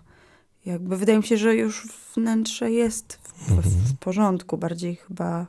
jakby 0.65 0.97
wydaje 0.97 1.17
mi 1.17 1.23
się, 1.23 1.37
że 1.37 1.55
już 1.55 1.87
wnętrze 2.15 2.71
jest 2.71 3.13
w, 3.13 3.51
Mhm. 3.51 3.63
w 3.63 3.97
porządku, 3.97 4.57
bardziej 4.57 4.95
chyba 4.95 5.47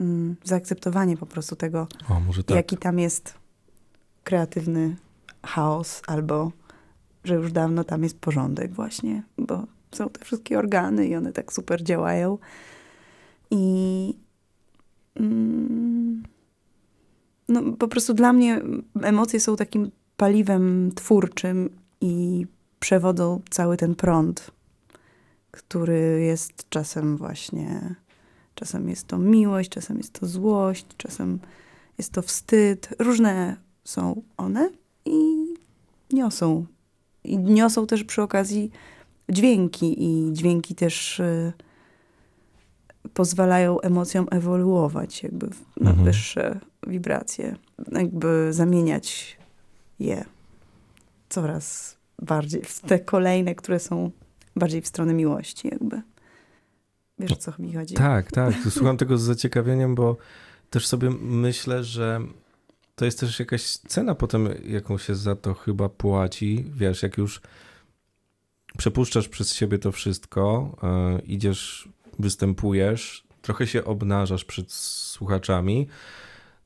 mm, 0.00 0.36
zaakceptowanie 0.44 1.16
po 1.16 1.26
prostu 1.26 1.56
tego, 1.56 1.88
O, 2.08 2.42
tak. 2.46 2.56
jaki 2.56 2.76
tam 2.76 2.98
jest 2.98 3.34
kreatywny 4.24 4.96
chaos, 5.42 6.02
albo 6.06 6.52
że 7.24 7.34
już 7.34 7.52
dawno 7.52 7.84
tam 7.84 8.02
jest 8.02 8.18
porządek 8.18 8.72
właśnie, 8.72 9.22
bo 9.38 9.66
są 9.92 10.08
te 10.08 10.24
wszystkie 10.24 10.58
organy 10.58 11.06
i 11.06 11.16
one 11.16 11.32
tak 11.32 11.52
super 11.52 11.82
działają. 11.82 12.38
I 13.50 14.14
mm, 15.16 16.22
no, 17.48 17.62
po 17.72 17.88
prostu 17.88 18.14
dla 18.14 18.32
mnie 18.32 18.62
emocje 19.02 19.40
są 19.40 19.56
takim 19.56 19.90
paliwem 20.16 20.92
twórczym 20.94 21.70
i 22.00 22.46
przewodzą 22.84 23.40
cały 23.50 23.76
ten 23.76 23.94
prąd, 23.94 24.50
który 25.50 26.22
jest 26.24 26.68
czasem 26.70 27.16
właśnie, 27.16 27.94
czasem 28.54 28.88
jest 28.88 29.06
to 29.06 29.18
miłość, 29.18 29.70
czasem 29.70 29.98
jest 29.98 30.12
to 30.12 30.26
złość, 30.26 30.86
czasem 30.96 31.38
jest 31.98 32.12
to 32.12 32.22
wstyd. 32.22 32.88
Różne 32.98 33.56
są 33.84 34.22
one 34.36 34.70
i 35.04 35.46
niosą. 36.12 36.66
I 37.24 37.38
niosą 37.38 37.86
też 37.86 38.04
przy 38.04 38.22
okazji 38.22 38.70
dźwięki 39.28 40.04
i 40.04 40.32
dźwięki 40.32 40.74
też 40.74 41.20
y, 41.20 41.52
pozwalają 43.14 43.80
emocjom 43.80 44.26
ewoluować 44.30 45.22
jakby 45.22 45.46
na 45.80 45.90
Mhm. 45.90 46.04
wyższe 46.04 46.60
wibracje. 46.86 47.56
Jakby 47.92 48.52
zamieniać 48.52 49.36
je 49.98 50.24
coraz 51.28 51.96
bardziej 52.22 52.62
w 52.62 52.80
te 52.80 52.98
kolejne, 52.98 53.54
które 53.54 53.78
są 53.78 54.10
bardziej 54.56 54.82
w 54.82 54.86
stronę 54.86 55.14
miłości 55.14 55.68
jakby. 55.68 56.02
Wiesz, 57.18 57.32
o 57.32 57.36
co 57.36 57.52
mi 57.58 57.74
chodzi? 57.74 57.94
Tak, 57.94 58.32
tak. 58.32 58.54
Słucham 58.70 58.96
tego 58.96 59.18
z 59.18 59.22
zaciekawieniem, 59.22 59.94
bo 59.94 60.16
też 60.70 60.86
sobie 60.86 61.10
myślę, 61.20 61.84
że 61.84 62.20
to 62.94 63.04
jest 63.04 63.20
też 63.20 63.38
jakaś 63.38 63.66
cena 63.76 64.14
potem, 64.14 64.48
jaką 64.66 64.98
się 64.98 65.14
za 65.14 65.36
to 65.36 65.54
chyba 65.54 65.88
płaci. 65.88 66.64
Wiesz, 66.74 67.02
jak 67.02 67.18
już 67.18 67.40
przepuszczasz 68.78 69.28
przez 69.28 69.54
siebie 69.54 69.78
to 69.78 69.92
wszystko, 69.92 70.76
e, 70.82 71.20
idziesz, 71.26 71.88
występujesz, 72.18 73.26
trochę 73.42 73.66
się 73.66 73.84
obnażasz 73.84 74.44
przed 74.44 74.72
słuchaczami, 74.72 75.86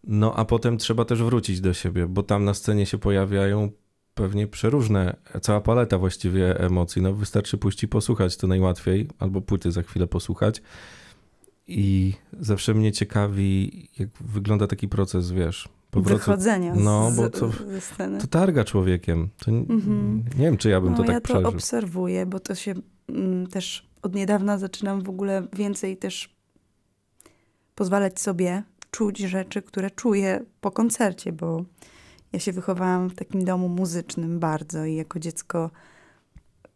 no 0.05 0.35
a 0.37 0.45
potem 0.45 0.79
trzeba 0.79 1.05
też 1.05 1.23
wrócić 1.23 1.61
do 1.61 1.75
siebie, 1.75 2.07
bo 2.07 2.23
tam 2.23 2.45
na 2.45 2.55
scenie 2.55 2.87
się 2.87 2.99
pojawiają 2.99 3.71
pewnie 4.19 4.47
przeróżne, 4.47 5.17
cała 5.43 5.61
paleta 5.61 5.99
właściwie 5.99 6.61
emocji. 6.61 7.03
No 7.03 7.13
wystarczy 7.15 7.59
pójść 7.59 7.83
i 7.83 7.89
posłuchać, 7.89 8.37
to 8.37 8.47
najłatwiej, 8.47 9.09
albo 9.19 9.41
płyty 9.41 9.73
za 9.73 9.83
chwilę 9.83 10.07
posłuchać. 10.07 10.63
I 11.67 12.13
zawsze 12.41 12.75
mnie 12.75 12.93
ciekawi, 12.93 13.89
jak 13.99 14.09
wygląda 14.21 14.67
taki 14.67 14.89
proces, 14.89 15.31
wiesz, 15.31 15.69
powrotu. 15.91 16.19
Wychodzenia 16.19 16.75
No, 16.75 17.11
z, 17.11 17.17
bo 17.17 17.31
to- 17.31 17.51
ze 17.51 17.81
sceny. 17.81 18.19
To 18.21 18.27
targa 18.27 18.65
człowiekiem. 18.65 19.29
To 19.45 19.51
Mhm. 19.51 20.25
Nie 20.39 20.45
wiem, 20.45 20.57
czy 20.57 20.71
ja 20.71 20.81
bym 20.81 20.91
no, 20.91 20.97
to 20.97 21.03
tak 21.03 21.13
ja 21.13 21.21
to 21.21 21.25
przeżył. 21.25 21.49
obserwuję, 21.49 22.27
bo 22.27 22.41
to 22.41 22.55
się 22.55 22.75
mm, 23.09 23.47
też 23.47 23.89
od 24.03 24.15
niedawna 24.15 24.59
zaczynam 24.59 25.03
w 25.03 25.09
ogóle 25.09 25.47
więcej 25.53 25.97
też 25.97 26.35
pozwalać 27.75 28.21
sobie 28.21 28.63
czuć 28.91 29.19
rzeczy, 29.19 29.63
które 29.63 29.91
czuję 29.91 30.45
po 30.61 30.71
koncercie, 30.71 31.33
bo 31.33 31.65
ja 32.33 32.39
się 32.39 32.53
wychowałam 32.53 33.11
w 33.11 33.15
takim 33.15 33.45
domu 33.45 33.69
muzycznym 33.69 34.39
bardzo 34.39 34.85
i 34.85 34.95
jako 34.95 35.19
dziecko 35.19 35.71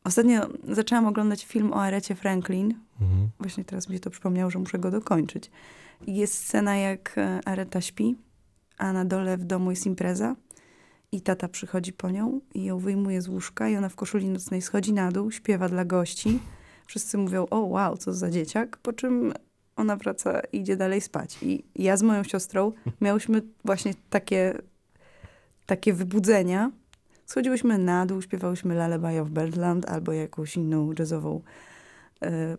ostatnio 0.05 0.49
zaczęłam 0.69 1.07
oglądać 1.07 1.45
film 1.45 1.73
o 1.73 1.83
Arecie 1.83 2.15
Franklin. 2.15 2.75
Mhm. 3.01 3.29
Właśnie 3.39 3.65
teraz 3.65 3.89
mi 3.89 3.95
się 3.95 4.01
to 4.01 4.11
przypomniało, 4.11 4.51
że 4.51 4.59
muszę 4.59 4.79
go 4.79 4.91
dokończyć. 4.91 5.51
Jest 6.07 6.35
scena, 6.35 6.77
jak 6.77 7.19
e, 7.19 7.41
Areta 7.45 7.81
śpi, 7.81 8.17
a 8.79 8.93
na 8.93 9.05
dole 9.05 9.37
w 9.37 9.45
domu 9.45 9.71
jest 9.71 9.87
impreza. 9.87 10.37
I 11.13 11.21
tata 11.21 11.49
przychodzi 11.49 11.93
po 11.93 12.11
nią 12.11 12.41
i 12.55 12.65
ją 12.65 12.79
wyjmuje 12.79 13.23
z 13.23 13.29
łóżka 13.29 13.69
i 13.69 13.77
ona 13.77 13.89
w 13.89 13.95
koszuli 13.95 14.29
nocnej 14.29 14.63
schodzi 14.63 14.93
na 14.93 15.13
dół, 15.13 15.31
śpiewa 15.31 15.69
dla 15.69 15.85
gości. 15.85 16.39
Wszyscy 16.87 17.19
mówią, 17.19 17.47
o 17.51 17.61
wow, 17.61 17.97
co 17.97 18.13
za 18.13 18.31
dzieciak, 18.31 18.77
po 18.77 18.93
czym 18.93 19.33
ona 19.77 19.97
wraca 19.97 20.41
i 20.53 20.59
idzie 20.59 20.77
dalej 20.77 21.01
spać. 21.01 21.39
I 21.43 21.65
ja 21.75 21.97
z 21.97 22.03
moją 22.03 22.25
siostrą 22.25 22.73
miałyśmy 23.01 23.43
właśnie 23.65 23.95
takie, 24.11 24.59
takie 25.67 25.93
wybudzenia. 25.93 26.71
Schodziłyśmy 27.27 27.79
na 27.79 28.07
dół, 28.07 28.23
śpiewałyśmy 28.23 28.75
Lullaby 28.75 29.21
of 29.21 29.29
Birdland 29.29 29.89
albo 29.89 30.13
jakąś 30.13 30.57
inną 30.57 30.93
jazzową 30.99 31.41
e, 32.23 32.57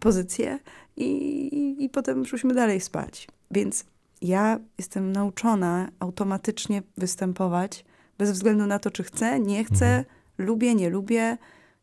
pozycję 0.00 0.58
i, 0.96 1.04
i, 1.04 1.84
i 1.84 1.88
potem 1.88 2.26
szłyśmy 2.26 2.54
dalej 2.54 2.80
spać. 2.80 3.28
Więc 3.50 3.84
ja 4.22 4.58
jestem 4.78 5.12
nauczona 5.12 5.88
automatycznie 6.00 6.82
występować 6.96 7.84
bez 8.18 8.30
względu 8.30 8.66
na 8.66 8.78
to, 8.78 8.90
czy 8.90 9.02
chcę, 9.02 9.40
nie 9.40 9.64
chcę, 9.64 10.04
lubię, 10.38 10.74
nie 10.74 10.90
lubię. 10.90 11.38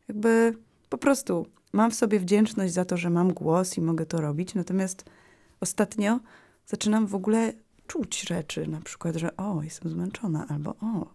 Jakby 0.08 0.54
po 0.88 0.98
prostu 0.98 1.46
mam 1.72 1.90
w 1.90 1.94
sobie 1.94 2.20
wdzięczność 2.20 2.72
za 2.72 2.84
to, 2.84 2.96
że 2.96 3.10
mam 3.10 3.32
głos 3.32 3.78
i 3.78 3.80
mogę 3.80 4.06
to 4.06 4.20
robić. 4.20 4.54
Natomiast 4.54 5.04
ostatnio 5.60 6.20
zaczynam 6.66 7.06
w 7.06 7.14
ogóle 7.14 7.52
czuć 7.86 8.28
rzeczy, 8.28 8.66
na 8.66 8.80
przykład, 8.80 9.16
że 9.16 9.36
o, 9.36 9.62
jestem 9.62 9.90
zmęczona, 9.90 10.46
albo 10.48 10.70
o, 10.70 11.06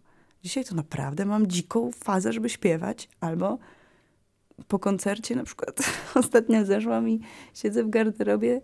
dzisiaj 0.43 0.65
to 0.65 0.75
naprawdę 0.75 1.25
mam 1.25 1.47
dziką 1.47 1.91
fazę, 1.91 2.33
żeby 2.33 2.49
śpiewać, 2.49 3.09
albo 3.19 3.57
po 4.67 4.79
koncercie 4.79 5.35
na 5.35 5.43
przykład 5.43 5.79
ostatnio 6.15 6.65
zeszłam 6.65 7.09
i 7.09 7.21
siedzę 7.53 7.83
w 7.83 7.89
garderobie 7.89 8.61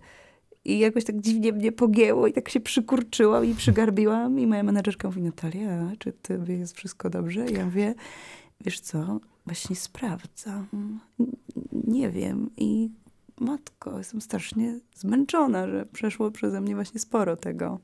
i 0.65 0.79
jakoś 0.79 1.03
tak 1.03 1.21
dziwnie 1.21 1.53
mnie 1.53 1.71
pogięło 1.71 2.27
i 2.27 2.33
tak 2.33 2.49
się 2.49 2.59
przykurczyłam 2.59 3.45
i 3.45 3.55
przygarbiłam 3.55 4.39
i 4.39 4.47
moja 4.47 4.63
menedżerka 4.63 5.07
mówi, 5.07 5.21
Natalia, 5.21 5.91
czy 5.99 6.11
tobie 6.11 6.57
jest 6.57 6.77
wszystko 6.77 7.09
dobrze? 7.09 7.49
I 7.49 7.53
ja 7.53 7.65
mówię, 7.65 7.95
wiesz 8.61 8.79
co, 8.79 9.19
właśnie 9.45 9.75
sprawdzam. 9.75 10.99
Nie 11.71 12.09
wiem 12.09 12.49
i 12.57 12.89
matko, 13.39 13.97
jestem 13.97 14.21
strasznie 14.21 14.79
zmęczona, 14.95 15.67
że 15.67 15.85
przeszło 15.85 16.31
przeze 16.31 16.61
mnie 16.61 16.75
właśnie 16.75 16.99
sporo 16.99 17.37
tego. 17.37 17.79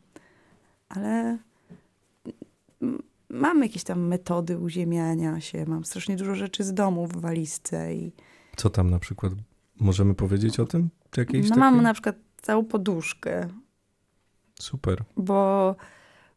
Ale 0.95 1.37
mam 3.29 3.63
jakieś 3.63 3.83
tam 3.83 4.07
metody 4.07 4.57
uziemiania 4.57 5.41
się, 5.41 5.65
mam 5.65 5.85
strasznie 5.85 6.15
dużo 6.15 6.35
rzeczy 6.35 6.63
z 6.63 6.73
domu 6.73 7.07
w 7.07 7.21
walizce 7.21 7.95
i 7.95 8.11
Co 8.55 8.69
tam 8.69 8.89
na 8.89 8.99
przykład? 8.99 9.33
Możemy 9.79 10.15
powiedzieć 10.15 10.59
o 10.59 10.65
tym? 10.65 10.89
Czy 11.11 11.21
jakieś 11.21 11.43
no 11.43 11.49
takie? 11.49 11.59
mam 11.59 11.81
na 11.81 11.93
przykład 11.93 12.15
całą 12.41 12.65
poduszkę, 12.65 13.47
Super. 14.59 15.03
bo, 15.17 15.75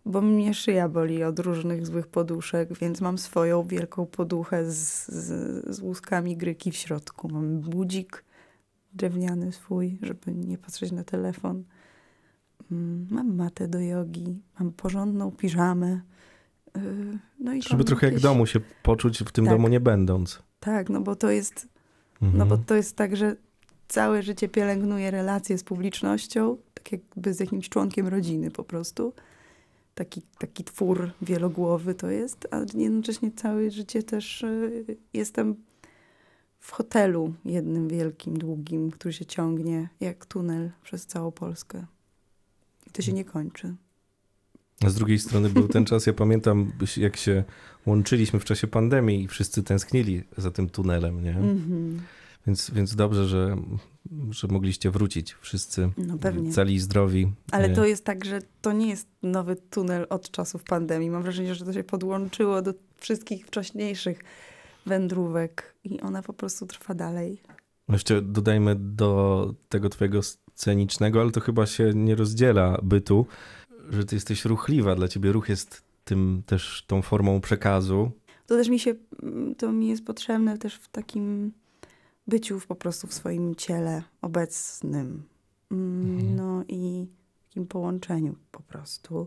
bo 0.06 0.20
mnie 0.20 0.54
szyja 0.54 0.88
boli 0.88 1.24
od 1.24 1.38
różnych 1.38 1.86
złych 1.86 2.06
poduszek, 2.06 2.78
więc 2.78 3.00
mam 3.00 3.18
swoją 3.18 3.62
wielką 3.62 4.06
poduchę 4.06 4.70
z, 4.70 5.08
z, 5.08 5.76
z 5.76 5.80
łuskami 5.80 6.36
gryki 6.36 6.70
w 6.70 6.76
środku. 6.76 7.28
Mam 7.28 7.60
budzik 7.60 8.24
drewniany 8.92 9.52
swój, 9.52 9.98
żeby 10.02 10.34
nie 10.34 10.58
patrzeć 10.58 10.92
na 10.92 11.04
telefon. 11.04 11.64
Mm, 12.74 13.06
Mam 13.10 13.34
matę 13.36 13.68
do 13.68 13.80
jogi, 13.80 14.42
mam 14.60 14.72
porządną 14.72 15.30
piżamę. 15.32 16.00
Yy, 16.76 16.82
No 17.38 17.52
i 17.54 17.62
Żeby 17.62 17.84
trochę 17.84 18.06
jak 18.06 18.12
w 18.12 18.16
jakieś- 18.16 18.22
domu 18.22 18.46
się 18.46 18.60
poczuć 18.82 19.18
w 19.18 19.32
tym 19.32 19.44
Tak. 19.44 19.54
domu 19.54 19.68
nie 19.68 19.80
będąc. 19.80 20.42
Tak, 20.60 20.90
no 20.90 21.00
bo 21.00 21.16
to 21.16 21.30
jest 21.30 21.68
Mhm. 22.22 22.38
no 22.38 22.46
bo 22.46 22.58
to 22.58 22.74
jest 22.74 22.96
tak, 22.96 23.16
że 23.16 23.36
całe 23.88 24.22
życie 24.22 24.48
pielęgnuję 24.48 25.10
relacje 25.10 25.58
z 25.58 25.64
publicznością, 25.64 26.56
tak 26.74 26.92
jakby 26.92 27.34
z 27.34 27.40
jakimś 27.40 27.68
członkiem 27.68 28.08
rodziny 28.08 28.50
po 28.50 28.64
prostu. 28.64 29.12
Taki, 29.94 30.22
taki 30.38 30.64
twór 30.64 31.10
wielogłowy 31.22 31.94
to 31.94 32.10
jest, 32.10 32.48
a 32.50 32.58
jednocześnie 32.74 33.30
całe 33.32 33.70
życie 33.70 34.02
też 34.02 34.42
y, 34.42 34.96
jestem 35.14 35.54
w 36.60 36.70
hotelu 36.72 37.34
jednym 37.44 37.88
wielkim, 37.88 38.38
długim, 38.38 38.90
który 38.90 39.12
się 39.12 39.26
ciągnie 39.26 39.88
jak 40.00 40.26
tunel 40.26 40.70
przez 40.82 41.06
całą 41.06 41.32
Polskę. 41.32 41.86
To 42.94 43.02
się 43.02 43.12
nie 43.12 43.24
kończy. 43.24 43.74
A 44.84 44.90
z 44.90 44.94
drugiej 44.94 45.18
strony 45.18 45.50
był 45.50 45.68
ten 45.68 45.84
czas, 45.84 46.06
ja 46.06 46.12
pamiętam, 46.12 46.72
jak 46.96 47.16
się 47.16 47.44
łączyliśmy 47.86 48.40
w 48.40 48.44
czasie 48.44 48.66
pandemii 48.66 49.22
i 49.22 49.28
wszyscy 49.28 49.62
tęsknili 49.62 50.22
za 50.36 50.50
tym 50.50 50.70
tunelem, 50.70 51.24
nie? 51.24 51.36
Mhm. 51.36 52.00
Więc, 52.46 52.70
więc 52.70 52.94
dobrze, 52.96 53.26
że, 53.28 53.56
że 54.30 54.48
mogliście 54.48 54.90
wrócić 54.90 55.36
wszyscy 55.40 55.90
No 55.96 56.18
pewnie. 56.18 56.52
cali 56.52 56.74
i 56.74 56.80
zdrowi. 56.80 57.32
Ale 57.52 57.70
to 57.70 57.86
jest 57.86 58.04
tak, 58.04 58.24
że 58.24 58.38
to 58.62 58.72
nie 58.72 58.88
jest 58.88 59.08
nowy 59.22 59.56
tunel 59.56 60.06
od 60.10 60.30
czasów 60.30 60.64
pandemii. 60.64 61.10
Mam 61.10 61.22
wrażenie, 61.22 61.54
że 61.54 61.64
to 61.64 61.72
się 61.72 61.84
podłączyło 61.84 62.62
do 62.62 62.74
wszystkich 62.96 63.46
wcześniejszych 63.46 64.20
wędrówek 64.86 65.74
i 65.84 66.00
ona 66.00 66.22
po 66.22 66.32
prostu 66.32 66.66
trwa 66.66 66.94
dalej. 66.94 67.40
Jeszcze 67.88 68.22
dodajmy 68.22 68.76
do 68.78 69.54
tego 69.68 69.88
twojego 69.88 70.20
scenicznego, 70.54 71.20
ale 71.20 71.30
to 71.30 71.40
chyba 71.40 71.66
się 71.66 71.92
nie 71.94 72.14
rozdziela 72.14 72.78
bytu, 72.82 73.26
że 73.90 74.04
ty 74.04 74.16
jesteś 74.16 74.44
ruchliwa. 74.44 74.94
Dla 74.94 75.08
ciebie 75.08 75.32
ruch 75.32 75.48
jest 75.48 75.82
tym 76.04 76.42
też 76.46 76.84
tą 76.86 77.02
formą 77.02 77.40
przekazu. 77.40 78.10
To 78.46 78.56
też 78.56 78.68
mi 78.68 78.78
się, 78.78 78.94
to 79.58 79.72
mi 79.72 79.88
jest 79.88 80.04
potrzebne 80.04 80.58
też 80.58 80.74
w 80.74 80.88
takim 80.88 81.52
byciu 82.26 82.60
po 82.68 82.74
prostu 82.74 83.06
w 83.06 83.14
swoim 83.14 83.54
ciele 83.54 84.02
obecnym. 84.22 85.22
Mm, 85.70 86.36
No 86.36 86.64
i 86.68 87.06
takim 87.48 87.66
połączeniu 87.66 88.36
po 88.50 88.60
prostu. 88.62 89.26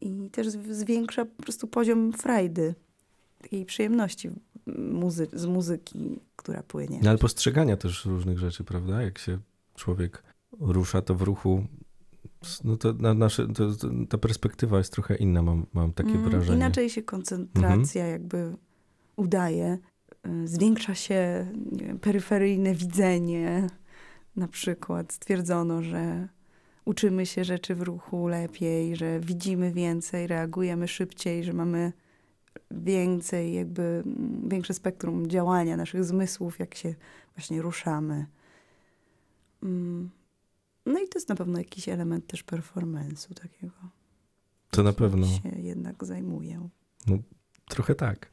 I 0.00 0.30
też 0.30 0.46
zwiększa 0.70 1.24
po 1.24 1.42
prostu 1.42 1.66
poziom 1.66 2.12
frajdy, 2.12 2.74
takiej 3.42 3.64
przyjemności 3.66 4.30
muzy 4.76 5.28
z 5.32 5.46
muzyki, 5.46 6.20
która 6.36 6.62
płynie. 6.62 7.00
No, 7.02 7.10
ale 7.10 7.18
postrzegania 7.18 7.76
też 7.76 8.04
różnych 8.04 8.38
rzeczy, 8.38 8.64
prawda? 8.64 9.02
Jak 9.02 9.18
się 9.18 9.38
człowiek 9.78 10.22
rusza, 10.60 11.02
to 11.02 11.14
w 11.14 11.22
ruchu. 11.22 11.64
No 12.64 12.76
to, 12.76 12.92
na 12.92 13.14
nasze, 13.14 13.48
to, 13.48 13.74
to, 13.74 13.88
ta 14.08 14.18
perspektywa 14.18 14.78
jest 14.78 14.92
trochę 14.92 15.16
inna, 15.16 15.42
mam, 15.42 15.66
mam 15.72 15.92
takie 15.92 16.10
Mm, 16.10 16.30
wrażenie. 16.30 16.56
Inaczej 16.56 16.90
się 16.90 17.02
koncentracja 17.02 18.06
jakby 18.06 18.56
udaje. 19.16 19.78
Y, 20.26 20.48
Zwiększa 20.48 20.94
się 20.94 21.46
peryferyjne 22.00 22.74
widzenie. 22.74 23.66
Na 24.36 24.48
przykład 24.48 25.12
stwierdzono, 25.12 25.82
że 25.82 26.28
uczymy 26.84 27.26
się 27.26 27.44
rzeczy 27.44 27.74
w 27.74 27.82
ruchu 27.82 28.28
lepiej, 28.28 28.96
że 28.96 29.20
widzimy 29.20 29.72
więcej, 29.72 30.26
reagujemy 30.26 30.88
szybciej, 30.88 31.44
że 31.44 31.52
mamy 31.52 31.92
więcej, 32.70 33.54
jakby 33.54 33.82
mm, 33.82 34.48
większe 34.48 34.74
spektrum 34.74 35.26
działania 35.26 35.76
naszych 35.76 36.04
zmysłów, 36.04 36.58
jak 36.58 36.74
się 36.74 36.94
właśnie 37.36 37.62
ruszamy. 37.62 38.26
Mm. 39.62 40.10
No 40.86 40.98
i 41.00 41.08
to 41.08 41.18
jest 41.18 41.28
na 41.28 41.34
pewno 41.34 41.58
jakiś 41.58 41.88
element 41.88 42.26
też 42.26 42.44
performance'u 42.44 43.34
takiego 43.34 43.74
To 44.70 44.82
na 44.82 44.92
pewno. 44.92 45.26
się 45.26 45.48
jednak 45.62 46.04
zajmuję. 46.04 46.68
Trochę 47.68 47.94
tak. 47.94 48.30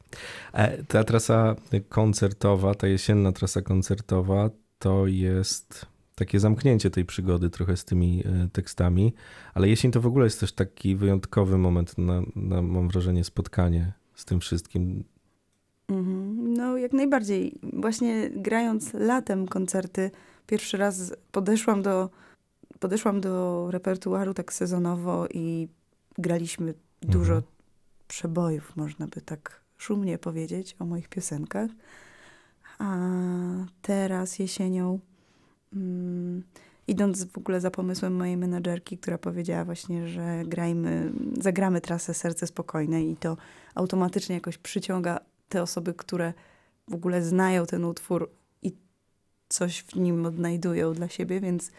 E, 0.53 0.83
Ta 0.83 1.03
trasa 1.03 1.55
koncertowa, 1.89 2.75
ta 2.75 2.87
jesienna 2.87 3.31
trasa 3.31 3.61
koncertowa, 3.61 4.49
to 4.79 5.07
jest 5.07 5.85
takie 6.15 6.39
zamknięcie 6.39 6.89
tej 6.89 7.05
przygody 7.05 7.49
trochę 7.49 7.77
z 7.77 7.85
tymi 7.85 8.23
e, 8.25 8.49
tekstami, 8.53 9.13
ale 9.53 9.69
jesień 9.69 9.91
to 9.91 10.01
w 10.01 10.07
ogóle 10.07 10.25
jest 10.25 10.39
też 10.39 10.51
taki 10.53 10.95
wyjątkowy 10.95 11.57
moment 11.57 11.97
na, 11.97 12.21
na 12.35 12.61
mam 12.61 12.87
wrażenie, 12.89 13.23
spotkanie 13.23 13.93
z 14.15 14.25
tym 14.25 14.39
wszystkim. 14.39 15.03
Mhm. 15.89 16.34
No, 16.57 16.77
jak 16.77 16.93
najbardziej. 16.93 17.59
Właśnie 17.73 18.29
grając 18.29 18.93
latem 18.93 19.47
koncerty, 19.47 20.11
pierwszy 20.47 20.77
raz 20.77 21.13
podeszłam 21.31 21.81
do, 21.81 22.09
podeszłam 22.79 23.21
do 23.21 23.67
repertuaru 23.71 24.33
tak 24.33 24.53
sezonowo 24.53 25.27
i 25.33 25.67
graliśmy 26.17 26.73
dużo 27.01 27.33
Mhm. 27.33 27.51
przebojów, 28.07 28.75
można 28.75 29.07
by 29.07 29.21
tak 29.21 29.61
szumnie 29.77 30.17
powiedzieć 30.17 30.75
o 30.79 30.85
moich 30.85 31.09
piosenkach. 31.09 31.71
A 32.79 32.97
teraz 33.81 34.39
jesienią, 34.39 34.99
mm, 35.73 36.43
idąc 36.87 37.25
w 37.25 37.37
ogóle 37.37 37.61
za 37.61 37.71
pomysłem 37.71 38.15
mojej 38.15 38.37
menadżerki, 38.37 38.97
która 38.97 39.17
powiedziała 39.17 39.65
właśnie, 39.65 40.07
że 40.07 40.43
grajmy, 40.45 41.11
zagramy 41.41 41.81
trasę 41.81 42.13
Serce 42.13 42.47
Spokojne 42.47 43.03
i 43.03 43.15
to 43.15 43.37
automatycznie 43.75 44.35
jakoś 44.35 44.57
przyciąga 44.57 45.19
te 45.49 45.61
osoby, 45.61 45.93
które 45.93 46.33
w 46.87 46.93
ogóle 46.93 47.23
znają 47.23 47.65
ten 47.65 47.85
utwór 47.85 48.31
i 48.61 48.75
coś 49.49 49.81
w 49.81 49.95
nim 49.95 50.25
odnajdują 50.25 50.93
dla 50.93 51.09
siebie, 51.09 51.39
więc 51.39 51.71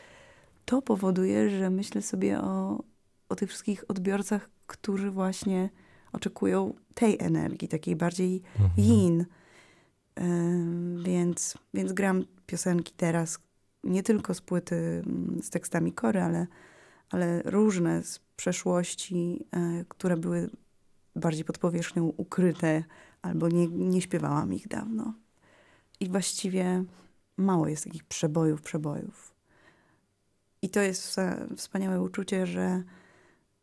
to 0.64 0.82
powoduje, 0.82 1.50
że 1.50 1.70
myślę 1.70 2.02
sobie 2.02 2.40
o, 2.40 2.82
o 3.28 3.36
tych 3.36 3.48
wszystkich 3.48 3.84
odbiorcach, 3.88 4.50
którzy 4.66 5.10
właśnie 5.10 5.70
oczekują 6.12 6.74
tej 6.94 7.16
energii, 7.20 7.68
takiej 7.68 7.96
bardziej 7.96 8.42
yin. 8.78 9.26
Ym, 10.20 11.02
więc, 11.04 11.54
więc 11.74 11.92
gram 11.92 12.24
piosenki 12.46 12.92
teraz 12.96 13.38
nie 13.84 14.02
tylko 14.02 14.34
z 14.34 14.40
płyty 14.40 15.02
mm, 15.06 15.42
z 15.42 15.50
tekstami 15.50 15.92
kory, 15.92 16.22
ale, 16.22 16.46
ale 17.10 17.42
różne 17.42 18.02
z 18.02 18.20
przeszłości, 18.36 19.46
e, 19.52 19.84
które 19.88 20.16
były 20.16 20.50
bardziej 21.16 21.44
pod 21.44 21.58
powierzchnią 21.58 22.12
ukryte, 22.16 22.84
albo 23.22 23.48
nie, 23.48 23.68
nie 23.68 24.02
śpiewałam 24.02 24.54
ich 24.54 24.68
dawno. 24.68 25.14
I 26.00 26.08
właściwie 26.08 26.84
mało 27.36 27.68
jest 27.68 27.84
takich 27.84 28.04
przebojów, 28.04 28.62
przebojów. 28.62 29.34
I 30.62 30.68
to 30.68 30.80
jest 30.80 31.16
wspaniałe 31.56 32.02
uczucie, 32.02 32.46
że 32.46 32.82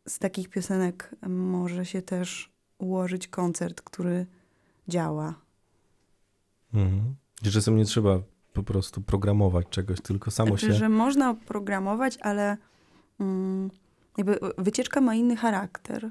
z 0.08 0.18
takich 0.18 0.48
piosenek 0.48 1.14
może 1.28 1.86
się 1.86 2.02
też 2.02 2.52
ułożyć 2.78 3.28
koncert, 3.28 3.82
który 3.82 4.26
działa. 4.88 5.34
Mhm. 6.74 7.14
Że 7.42 7.50
czasem 7.50 7.76
nie 7.76 7.84
trzeba 7.84 8.20
po 8.52 8.62
prostu 8.62 9.00
programować 9.00 9.66
czegoś, 9.70 10.00
tylko 10.00 10.30
samo 10.30 10.48
Znaczy, 10.48 10.66
się... 10.66 10.72
że 10.72 10.88
można 10.88 11.34
programować, 11.34 12.18
ale 12.20 12.56
mm, 13.20 13.70
jakby 14.18 14.38
wycieczka 14.58 15.00
ma 15.00 15.14
inny 15.14 15.36
charakter 15.36 16.10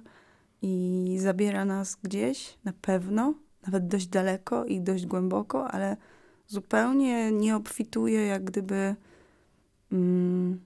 i 0.64 1.18
zabiera 1.20 1.66
nas 1.66 1.98
gdzieś 2.04 2.58
na 2.64 2.74
pewno, 2.82 3.34
nawet 3.68 3.88
dość 3.88 4.08
daleko 4.08 4.66
i 4.66 4.82
dość 4.82 5.06
głęboko, 5.06 5.68
ale 5.72 5.98
zupełnie 6.48 7.32
nie 7.32 7.56
obfituje 7.56 8.26
jak 8.26 8.44
gdyby 8.44 8.96
mm, 9.92 10.60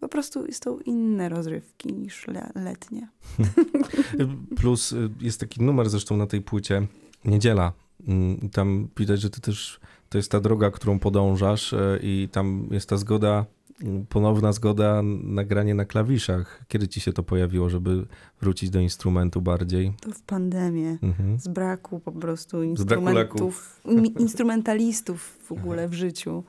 po 0.00 0.08
prostu 0.08 0.44
są 0.52 0.78
inne 0.78 1.28
rozrywki 1.28 1.92
niż 1.92 2.26
le- 2.28 2.52
letnie. 2.54 3.08
Plus 4.60 4.92
y, 4.92 5.10
jest 5.20 5.40
taki 5.40 5.62
numer 5.62 5.90
zresztą 5.90 6.16
na 6.16 6.26
tej 6.26 6.42
płycie, 6.42 6.86
Niedziela. 7.24 7.72
Mm, 8.08 8.48
Tam 8.50 8.88
widać, 8.96 9.20
że 9.20 9.30
ty 9.30 9.40
też, 9.40 9.80
to 10.08 10.18
jest 10.18 10.30
ta 10.30 10.40
droga, 10.40 10.70
którą 10.70 10.98
podążasz 10.98 11.72
y, 11.72 12.00
i 12.02 12.28
tam 12.32 12.68
jest 12.70 12.88
ta 12.88 12.96
zgoda, 12.96 13.46
ponowna 14.08 14.52
zgoda 14.52 15.02
na 15.22 15.44
granie 15.44 15.74
na 15.74 15.84
klawiszach. 15.84 16.64
Kiedy 16.68 16.88
ci 16.88 17.00
się 17.00 17.12
to 17.12 17.22
pojawiło, 17.22 17.68
żeby 17.68 18.06
wrócić 18.40 18.70
do 18.70 18.80
instrumentu 18.80 19.42
bardziej? 19.42 19.92
To 20.00 20.10
w 20.10 20.22
pandemię. 20.22 20.98
Mhm. 21.02 21.40
Z 21.40 21.48
braku 21.48 22.00
po 22.00 22.12
prostu 22.12 22.62
instrumentów, 22.62 23.80
instrumentalistów 24.18 25.38
w 25.42 25.52
ogóle 25.52 25.88
w 25.88 25.92
życiu. 25.92 26.44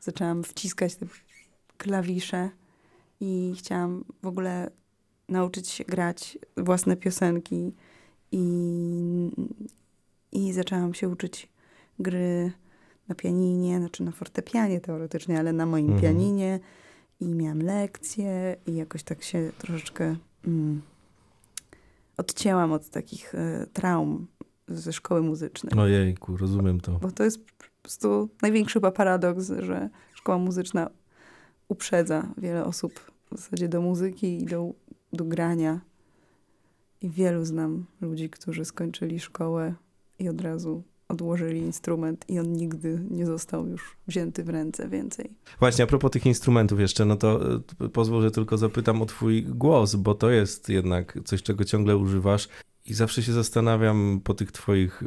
Zaczęłam 0.00 0.44
wciskać 0.44 0.96
te 0.96 1.06
klawisze 1.78 2.50
i 3.20 3.54
chciałam 3.58 4.04
w 4.22 4.26
ogóle 4.26 4.70
nauczyć 5.28 5.68
się 5.68 5.84
grać 5.84 6.38
własne 6.56 6.96
piosenki 6.96 7.74
i, 8.32 9.30
i 10.32 10.52
zaczęłam 10.52 10.94
się 10.94 11.08
uczyć 11.08 11.48
gry 11.98 12.52
na 13.08 13.14
pianinie, 13.14 13.78
znaczy 13.78 14.02
na 14.02 14.10
fortepianie 14.10 14.80
teoretycznie, 14.80 15.38
ale 15.38 15.52
na 15.52 15.66
moim 15.66 15.86
Mhm. 15.92 16.02
pianinie 16.02 16.60
i 17.20 17.28
miałam 17.28 17.62
lekcje 17.62 18.56
i 18.66 18.74
jakoś 18.74 19.02
tak 19.02 19.22
się 19.22 19.52
troszeczkę 19.58 20.16
mm, 20.46 20.82
odcięłam 22.16 22.72
od 22.72 22.90
takich 22.90 23.34
e, 23.34 23.66
traum 23.72 24.26
ze 24.68 24.92
szkoły 24.92 25.22
muzycznej. 25.22 25.74
Ojejku, 25.78 26.36
rozumiem 26.36 26.80
to. 26.80 26.92
Bo 26.92 27.10
to 27.10 27.24
jest 27.24 27.38
po 27.44 27.64
prostu 27.82 28.28
największy 28.42 28.74
chyba 28.74 28.90
paradoks, 28.90 29.52
że 29.58 29.88
szkoła 30.14 30.38
muzyczna 30.38 30.90
uprzedza 31.68 32.28
wiele 32.38 32.64
osób 32.64 33.12
w 33.32 33.36
zasadzie 33.36 33.68
do 33.68 33.80
muzyki 33.80 34.42
i 34.42 34.44
do, 34.44 34.72
do 35.12 35.24
grania. 35.24 35.80
I 37.00 37.10
wielu 37.10 37.44
znam 37.44 37.86
ludzi, 38.00 38.30
którzy 38.30 38.64
skończyli 38.64 39.20
szkołę 39.20 39.74
i 40.18 40.28
od 40.28 40.40
razu 40.40 40.82
odłożyli 41.08 41.60
instrument 41.60 42.24
i 42.28 42.38
on 42.38 42.52
nigdy 42.52 43.00
nie 43.10 43.26
został 43.26 43.66
już 43.66 43.96
wzięty 44.06 44.44
w 44.44 44.48
ręce 44.48 44.88
więcej. 44.88 45.30
Właśnie, 45.58 45.84
a 45.84 45.86
propos 45.86 46.10
tych 46.10 46.26
instrumentów 46.26 46.80
jeszcze, 46.80 47.04
no 47.04 47.16
to 47.16 47.40
e, 47.80 47.88
pozwól, 47.88 48.22
że 48.22 48.30
tylko 48.30 48.58
zapytam 48.58 49.02
o 49.02 49.06
twój 49.06 49.42
głos, 49.42 49.94
bo 49.94 50.14
to 50.14 50.30
jest 50.30 50.68
jednak 50.68 51.18
coś, 51.24 51.42
czego 51.42 51.64
ciągle 51.64 51.96
używasz. 51.96 52.48
I 52.86 52.94
zawsze 52.94 53.22
się 53.22 53.32
zastanawiam 53.32 54.20
po 54.24 54.34
tych 54.34 54.52
twoich 54.52 55.02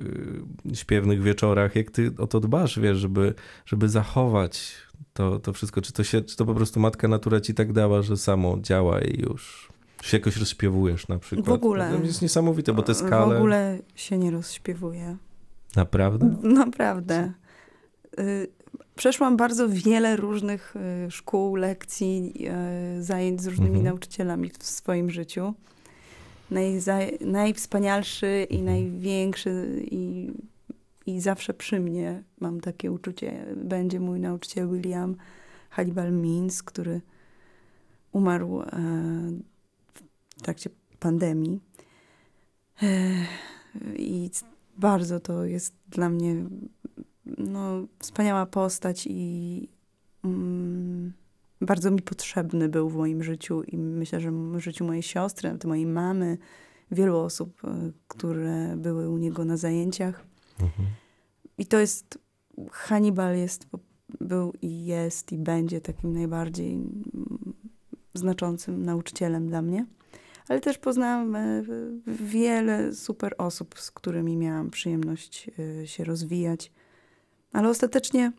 y, 0.71 0.75
śpiewnych 0.75 1.21
wieczorach, 1.21 1.75
jak 1.75 1.91
ty 1.91 2.11
o 2.17 2.27
to 2.27 2.39
dbasz, 2.39 2.79
wiesz, 2.79 2.97
żeby, 2.97 3.33
żeby 3.65 3.89
zachować 3.89 4.73
to, 5.13 5.39
to 5.39 5.53
wszystko. 5.53 5.81
Czy 5.81 5.93
to, 5.93 6.03
się, 6.03 6.21
czy 6.21 6.37
to 6.37 6.45
po 6.45 6.55
prostu 6.55 6.79
matka 6.79 7.07
natura 7.07 7.41
ci 7.41 7.53
tak 7.53 7.73
dała, 7.73 8.01
że 8.01 8.17
samo 8.17 8.57
działa 8.61 9.01
i 9.01 9.21
już 9.21 9.69
się 10.01 10.17
jakoś 10.17 10.37
rozśpiewujesz 10.37 11.07
na 11.07 11.19
przykład? 11.19 11.47
W 11.47 11.51
ogóle. 11.51 11.97
To 11.97 12.05
jest 12.05 12.21
niesamowite, 12.21 12.73
bo 12.73 12.83
te 12.83 12.95
skale... 12.95 13.35
W 13.35 13.37
ogóle 13.37 13.79
się 13.95 14.17
nie 14.17 14.31
rozśpiewuje. 14.31 15.17
Naprawdę? 15.77 16.35
Naprawdę. 16.43 17.33
Y, 18.19 18.47
przeszłam 18.95 19.37
bardzo 19.37 19.69
wiele 19.69 20.15
różnych 20.15 20.73
y, 21.07 21.11
szkół, 21.11 21.55
lekcji, 21.55 22.33
y, 22.97 23.03
zajęć 23.03 23.41
z 23.41 23.47
różnymi 23.47 23.69
Mhm. 23.69 23.85
nauczycielami 23.85 24.49
w 24.59 24.63
swoim 24.63 25.09
życiu. 25.09 25.53
Najza- 26.51 27.25
najwspanialszy 27.25 28.47
i 28.49 28.59
Mhm. 28.59 28.65
największy 28.65 29.81
i, 29.91 30.31
i 31.05 31.21
zawsze 31.21 31.53
przy 31.53 31.79
mnie 31.79 32.23
mam 32.39 32.61
takie 32.61 32.91
uczucie. 32.91 33.45
Będzie 33.55 33.99
mój 33.99 34.19
nauczyciel 34.19 34.69
William 34.69 35.15
Hannibal 35.69 36.11
Means, 36.13 36.63
który 36.63 37.01
umarł 38.11 38.61
e, 38.61 38.65
w 40.37 40.41
trakcie 40.41 40.69
pandemii. 40.99 41.59
E, 42.83 42.87
I 43.95 44.29
bardzo 44.77 45.19
to 45.19 45.45
jest 45.45 45.73
dla 45.89 46.09
mnie 46.09 46.45
no, 47.37 47.87
wspaniała 47.99 48.45
postać 48.45 49.07
i 49.09 49.69
mm, 50.23 51.13
bardzo 51.61 51.91
mi 51.91 52.01
potrzebny 52.01 52.69
był 52.69 52.89
w 52.89 52.95
moim 52.95 53.23
życiu 53.23 53.63
i 53.63 53.77
myślę, 53.77 54.19
że 54.19 54.31
w 54.31 54.59
życiu 54.59 54.85
mojej 54.85 55.03
siostry, 55.03 55.57
mojej 55.65 55.85
mamy, 55.85 56.37
wielu 56.91 57.17
osób, 57.17 57.61
e, 57.63 57.91
które 58.07 58.77
były 58.77 59.09
u 59.09 59.17
niego 59.17 59.45
na 59.45 59.57
zajęciach. 59.57 60.25
Mhm. 60.59 60.87
I 61.57 61.65
to 61.65 61.79
jest, 61.79 62.19
Hannibal 62.71 63.37
jest, 63.37 63.67
był 64.21 64.53
i 64.61 64.85
jest 64.85 65.31
i 65.31 65.37
będzie 65.37 65.81
takim 65.81 66.13
najbardziej 66.13 66.73
mm, 66.73 67.53
znaczącym 68.13 68.85
nauczycielem 68.85 69.47
dla 69.47 69.61
mnie. 69.61 69.85
Ale 70.47 70.59
też 70.59 70.77
poznałam 70.77 71.35
e, 71.35 71.63
wiele 72.07 72.93
super 72.93 73.35
osób, 73.37 73.79
z 73.79 73.91
którymi 73.91 74.37
miałam 74.37 74.69
przyjemność 74.69 75.49
e, 75.81 75.87
się 75.87 76.03
rozwijać. 76.03 76.71
Ale 77.53 77.69
ostatecznie, 77.69 78.31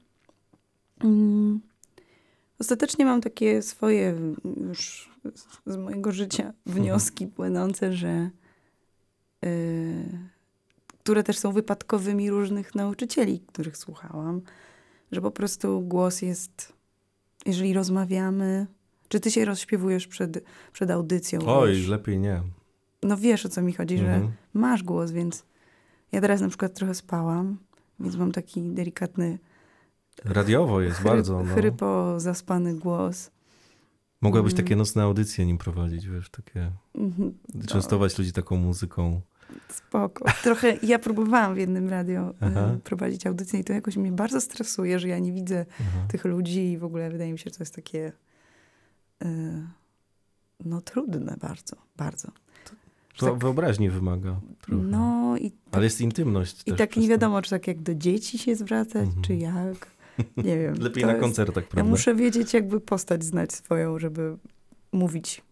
mm, 1.04 1.60
ostatecznie 2.60 3.04
mam 3.04 3.20
takie 3.20 3.62
swoje 3.62 4.14
już 4.68 5.10
z, 5.66 5.76
mojego 5.76 6.12
życia 6.12 6.52
wnioski 6.66 7.26
płynące, 7.26 7.92
że 7.92 8.30
e, 9.44 9.50
które 11.08 11.22
też 11.22 11.38
są 11.38 11.52
wypadkowymi 11.52 12.30
różnych 12.30 12.74
nauczycieli, 12.74 13.40
których 13.40 13.76
słuchałam, 13.76 14.40
że 15.12 15.20
po 15.20 15.30
prostu 15.30 15.80
głos 15.80 16.22
jest, 16.22 16.72
jeżeli 17.46 17.74
rozmawiamy, 17.74 18.66
czy 19.08 19.20
ty 19.20 19.30
się 19.30 19.44
rozśpiewujesz 19.44 20.06
przed, 20.06 20.44
przed 20.72 20.90
audycją? 20.90 21.40
Oj, 21.46 21.72
wiesz? 21.74 21.88
lepiej 21.88 22.18
nie. 22.18 22.42
No 23.02 23.16
wiesz, 23.16 23.46
o 23.46 23.48
co 23.48 23.62
mi 23.62 23.72
chodzi, 23.72 23.98
że 23.98 24.14
Mhm. 24.14 24.32
masz 24.54 24.82
głos, 24.82 25.10
więc 25.10 25.44
ja 26.12 26.20
teraz 26.20 26.40
na 26.40 26.48
przykład 26.48 26.74
trochę 26.74 26.94
spałam, 26.94 27.58
więc 28.00 28.16
mam 28.16 28.32
taki 28.32 28.62
delikatny, 28.62 29.38
Radiowo 30.24 30.80
jest 30.80 31.02
bardzo. 31.02 31.44
No. 31.44 31.54
chrypo 31.54 32.20
zaspany 32.20 32.74
głos. 32.74 33.30
Mogłabyś 34.20 34.52
Mm. 34.52 34.64
takie 34.64 34.76
nocne 34.76 35.02
audycje 35.02 35.46
nim 35.46 35.58
prowadzić, 35.58 36.08
wiesz, 36.08 36.30
takie... 36.30 36.70
Mhm. 36.94 37.34
Częstować 37.66 38.18
ludzi 38.18 38.32
taką 38.32 38.56
muzyką. 38.56 39.20
Spoko. 39.68 40.24
Trochę, 40.42 40.76
ja 40.82 40.98
próbowałam 40.98 41.54
w 41.54 41.58
jednym 41.58 41.88
radio 41.88 42.34
Aha. 42.40 42.60
e, 42.60 42.78
prowadzić 42.84 43.26
audycję 43.26 43.60
i 43.60 43.64
to 43.64 43.72
jakoś 43.72 43.96
mnie 43.96 44.12
bardzo 44.12 44.40
stresuje, 44.40 44.98
że 44.98 45.08
ja 45.08 45.18
nie 45.18 45.32
widzę 45.32 45.66
Aha. 45.80 45.98
tych 46.08 46.24
ludzi 46.24 46.72
i 46.72 46.78
w 46.78 46.84
ogóle 46.84 47.10
wydaje 47.10 47.32
mi 47.32 47.38
się, 47.38 47.44
że 47.50 47.56
to 47.56 47.62
jest 47.62 47.74
takie 47.74 48.12
no 50.64 50.80
trudne 50.80 51.36
bardzo, 51.40 51.76
bardzo. 51.96 52.28
To 53.16 53.26
tak- 53.26 53.38
wyobraźni 53.38 53.90
wymaga 53.90 54.40
trochę. 54.60 54.82
No 54.82 55.36
i 55.38 55.52
Ale 55.72 55.84
jest 55.84 56.00
intymność 56.00 56.62
I 56.66 56.72
tak 56.72 56.96
nie 56.96 57.08
wiadomo, 57.08 57.42
czy 57.42 57.50
tak 57.50 57.66
jak 57.66 57.82
do 57.82 57.94
dzieci 57.94 58.38
się 58.38 58.56
zwracać, 58.56 59.02
Mhm. 59.06 59.22
czy 59.22 59.34
jak. 59.36 59.90
Nie 60.36 60.58
wiem. 60.58 60.74
Lepiej 60.80 61.04
na 61.04 61.10
jest- 61.12 61.20
koncertach, 61.22 61.64
Ja 61.64 61.70
prawda? 61.70 61.90
muszę 61.90 62.14
wiedzieć, 62.14 62.54
jakby 62.54 62.80
postać 62.80 63.24
znać 63.24 63.52
swoją, 63.52 63.98
żeby 63.98 64.36
mówić. 64.92 65.42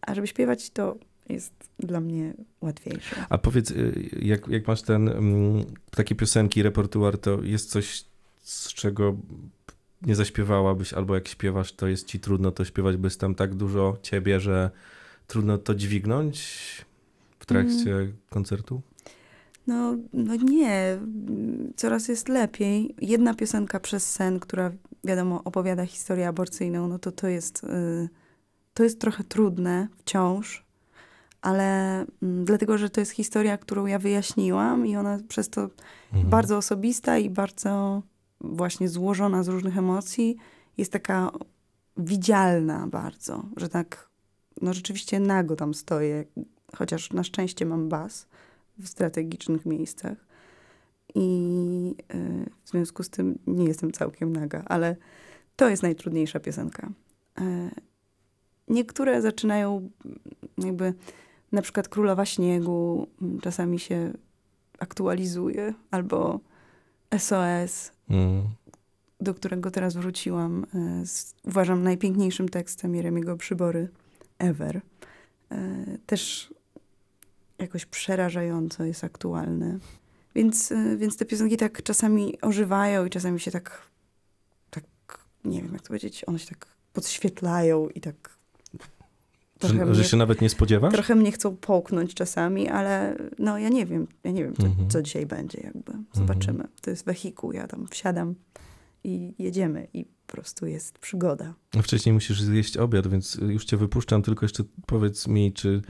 A 0.00 0.14
żeby 0.14 0.26
śpiewać, 0.26 0.70
to 0.70 0.96
jest 1.28 1.52
dla 1.78 2.00
mnie 2.00 2.34
łatwiejsze. 2.60 3.16
A 3.28 3.38
powiedz, 3.38 3.70
y, 3.70 4.10
jak, 4.22 4.48
jak 4.48 4.66
masz 4.68 4.82
ten, 4.82 5.08
mm, 5.08 5.64
takie 5.90 6.14
piosenki, 6.14 6.62
repertuar, 6.62 7.18
to 7.18 7.42
jest 7.42 7.70
coś, 7.70 8.04
z 8.42 8.68
czego 8.74 9.16
nie 10.02 10.14
zaśpiewałabyś, 10.14 10.92
albo 10.92 11.14
jak 11.14 11.28
śpiewasz, 11.28 11.72
to 11.72 11.86
jest 11.86 12.06
ci 12.06 12.20
trudno 12.20 12.50
to 12.50 12.64
śpiewać, 12.64 12.96
bo 12.96 13.06
jest 13.06 13.20
tam 13.20 13.34
tak 13.34 13.54
dużo 13.54 13.96
ciebie, 14.02 14.40
że 14.40 14.70
trudno 15.26 15.58
to 15.58 15.74
dźwignąć 15.74 16.38
w 17.38 17.46
trakcie 17.46 17.94
Mm. 17.94 18.12
koncertu? 18.30 18.80
No, 19.66 19.96
no 20.12 20.36
nie, 20.36 20.98
coraz 21.76 22.08
jest 22.08 22.28
lepiej. 22.28 22.94
Jedna 23.00 23.34
piosenka 23.34 23.80
przez 23.80 24.12
sen, 24.12 24.40
która 24.40 24.72
wiadomo 25.04 25.44
opowiada 25.44 25.86
historię 25.86 26.28
aborcyjną, 26.28 26.88
no 26.88 26.98
to 26.98 27.12
to 27.12 27.28
jest, 27.28 27.64
y, 27.64 28.08
to 28.74 28.84
jest 28.84 29.00
trochę 29.00 29.24
trudne 29.24 29.88
wciąż, 29.98 30.66
ale 31.42 31.94
mm, 32.22 32.44
dlatego, 32.44 32.78
że 32.78 32.90
to 32.90 33.00
jest 33.00 33.12
historia, 33.12 33.58
którą 33.58 33.86
ja 33.86 33.98
wyjaśniłam 33.98 34.86
i 34.86 34.96
ona 34.96 35.18
przez 35.28 35.48
to 35.48 35.68
Mhm. 36.12 36.30
bardzo 36.30 36.56
osobista 36.56 37.18
i 37.18 37.30
bardzo 37.30 38.02
właśnie 38.40 38.88
złożona 38.88 39.42
z 39.42 39.48
różnych 39.48 39.78
emocji, 39.78 40.36
jest 40.78 40.92
taka 40.92 41.30
widzialna 41.96 42.86
bardzo, 42.86 43.44
że 43.56 43.68
tak, 43.68 44.08
no 44.62 44.72
rzeczywiście 44.72 45.20
nago 45.20 45.56
tam 45.56 45.74
stoję, 45.74 46.24
chociaż 46.76 47.12
na 47.12 47.24
szczęście 47.24 47.66
mam 47.66 47.88
bas 47.88 48.26
w 48.78 48.88
strategicznych 48.88 49.66
miejscach 49.66 50.26
i 51.14 51.94
y, 52.14 52.50
w 52.64 52.70
związku 52.70 53.02
z 53.02 53.10
tym 53.10 53.38
nie 53.46 53.64
jestem 53.64 53.92
całkiem 53.92 54.32
naga, 54.32 54.62
ale 54.66 54.96
to 55.56 55.68
jest 55.68 55.82
najtrudniejsza 55.82 56.40
piosenka. 56.40 56.90
E, 57.40 57.70
Niektóre 58.68 59.22
zaczynają 59.22 59.90
jakby, 60.58 60.94
na 61.52 61.62
przykład 61.62 61.88
Królowa 61.88 62.26
Śniegu 62.26 63.06
m, 63.22 63.40
czasami 63.40 63.78
się 63.78 64.12
aktualizuje, 64.78 65.74
albo 65.90 66.40
SOS, 67.18 67.92
Mm. 68.10 68.42
do 69.20 69.34
którego 69.34 69.70
teraz 69.70 69.94
wróciłam, 69.94 70.66
e, 70.74 71.06
z, 71.06 71.34
uważam 71.44 71.82
najpiękniejszym 71.82 72.48
tekstem 72.48 72.94
Jeremiego 72.94 73.36
Przybory 73.36 73.88
ever. 74.38 74.80
E, 75.50 75.84
Też 76.06 76.54
jakoś 77.58 77.86
przerażająco 77.86 78.84
jest 78.84 79.04
aktualny. 79.04 79.78
Więc, 80.34 80.72
e, 80.72 80.96
więc 80.96 81.16
te 81.16 81.24
piosenki 81.24 81.56
tak 81.56 81.82
czasami 81.82 82.40
ożywają 82.40 83.04
i 83.04 83.10
czasami 83.10 83.40
się 83.40 83.50
tak, 83.50 83.82
tak, 84.70 84.84
nie 85.44 85.62
wiem 85.62 85.72
jak 85.72 85.82
to 85.82 85.88
powiedzieć, 85.88 86.24
one 86.26 86.38
się 86.38 86.46
tak 86.46 86.66
podświetlają 86.92 87.88
i 87.88 88.00
tak 88.00 88.35
trochę, 89.58 89.78
Że, 89.78 89.84
mnie, 89.86 90.04
się 90.04 90.16
nawet 90.16 90.40
nie 90.40 90.48
spodziewasz? 90.48 90.92
trochę 90.94 91.14
mnie 91.14 91.32
chcą 91.32 91.56
połknąć 91.56 92.14
czasami, 92.14 92.68
ale 92.68 93.16
no 93.38 93.58
ja 93.58 93.68
nie 93.68 93.86
wiem, 93.86 94.06
ja 94.24 94.30
nie 94.30 94.44
wiem, 94.44 94.54
co, 94.56 94.66
Mhm. 94.66 94.90
co 94.90 95.02
dzisiaj 95.02 95.26
będzie 95.26 95.60
jakby. 95.60 95.92
Zobaczymy. 96.12 96.64
To 96.80 96.90
jest 96.90 97.04
wehikuł, 97.06 97.52
ja 97.52 97.66
tam 97.66 97.86
wsiadam 97.86 98.34
i 99.04 99.34
jedziemy 99.38 99.88
i 99.94 100.04
po 100.04 100.32
prostu 100.32 100.66
jest 100.66 100.98
przygoda. 100.98 101.54
Wcześniej 101.82 102.12
musisz 102.12 102.40
zjeść 102.42 102.76
obiad, 102.76 103.06
więc 103.06 103.34
już 103.34 103.64
cię 103.64 103.76
wypuszczam, 103.76 104.22
tylko 104.22 104.44
jeszcze 104.44 104.62
powiedz 104.86 105.28
mi, 105.28 105.52
czy 105.52 105.82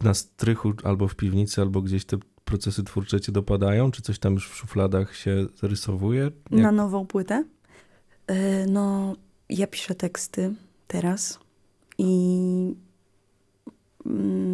na 0.00 0.14
strychu 0.14 0.72
albo 0.84 1.08
w 1.08 1.14
piwnicy, 1.14 1.60
albo 1.60 1.82
gdzieś 1.82 2.04
te 2.04 2.16
procesy 2.44 2.84
twórcze 2.84 3.20
cię 3.20 3.32
dopadają? 3.32 3.90
Czy 3.90 4.02
coś 4.02 4.18
tam 4.18 4.34
już 4.34 4.48
w 4.50 4.56
szufladach 4.56 5.16
się 5.16 5.46
zarysowuje? 5.60 6.22
Jak... 6.50 6.62
Na 6.62 6.72
nową 6.72 7.06
płytę? 7.06 7.44
E, 8.26 8.66
No, 8.66 9.16
ja 9.48 9.66
piszę 9.66 9.94
teksty 9.94 10.54
teraz 10.86 11.38
i 11.98 12.74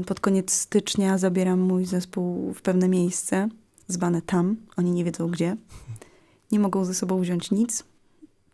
pod 0.07 0.21
koniec 0.21 0.53
stycznia 0.53 1.19
zabieram 1.19 1.61
mój 1.61 1.85
zespół 1.85 2.53
w 2.53 2.63
pewne 2.63 2.89
miejsce, 2.89 3.49
zwane 3.89 4.23
tam. 4.23 4.57
Oni 4.77 4.93
nie 4.93 5.05
wiedzą 5.05 5.29
gdzie. 5.29 5.57
Nie 6.53 6.61
mogą 6.61 6.85
ze 6.85 6.95
sobą 6.95 7.21
wziąć 7.21 7.51
nic, 7.51 7.85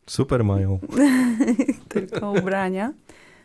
Super 0.08 0.44
mają. 0.44 0.78
tylko 1.88 2.32
ubrania. 2.32 2.92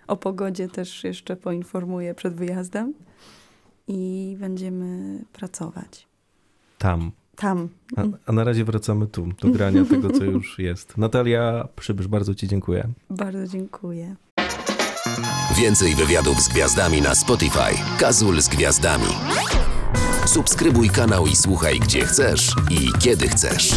O 0.07 0.17
pogodzie 0.17 0.67
też 0.69 1.03
jeszcze 1.03 1.35
poinformuję 1.35 2.15
przed 2.15 2.33
wyjazdem 2.33 2.93
i 3.87 4.35
będziemy 4.39 5.19
pracować. 5.33 6.07
Tam. 6.77 7.11
tam. 7.35 7.69
A, 7.95 8.03
a 8.25 8.31
na 8.31 8.43
razie 8.43 8.65
wracamy 8.65 9.07
tu, 9.07 9.27
do 9.41 9.49
grania 9.49 9.85
tego, 9.85 10.09
co 10.09 10.23
już 10.23 10.59
jest. 10.59 10.97
Natalia 10.97 11.67
Przybysz, 11.75 12.07
bardzo 12.07 12.35
ci 12.35 12.47
dziękuję. 12.47 12.87
Bardzo 13.09 13.47
dziękuję. 13.47 14.15
Więcej 15.55 15.95
wywiadów 15.95 16.41
z 16.41 16.47
gwiazdami 16.47 17.01
na 17.01 17.15
Spotify. 17.15 17.99
Kazul 17.99 18.41
z 18.41 18.47
gwiazdami. 18.47 19.07
Subskrybuj 20.25 20.89
kanał 20.89 21.27
i 21.27 21.35
słuchaj 21.35 21.79
gdzie 21.79 22.05
chcesz 22.05 22.55
i 22.69 22.89
kiedy 22.99 23.27
chcesz. 23.27 23.71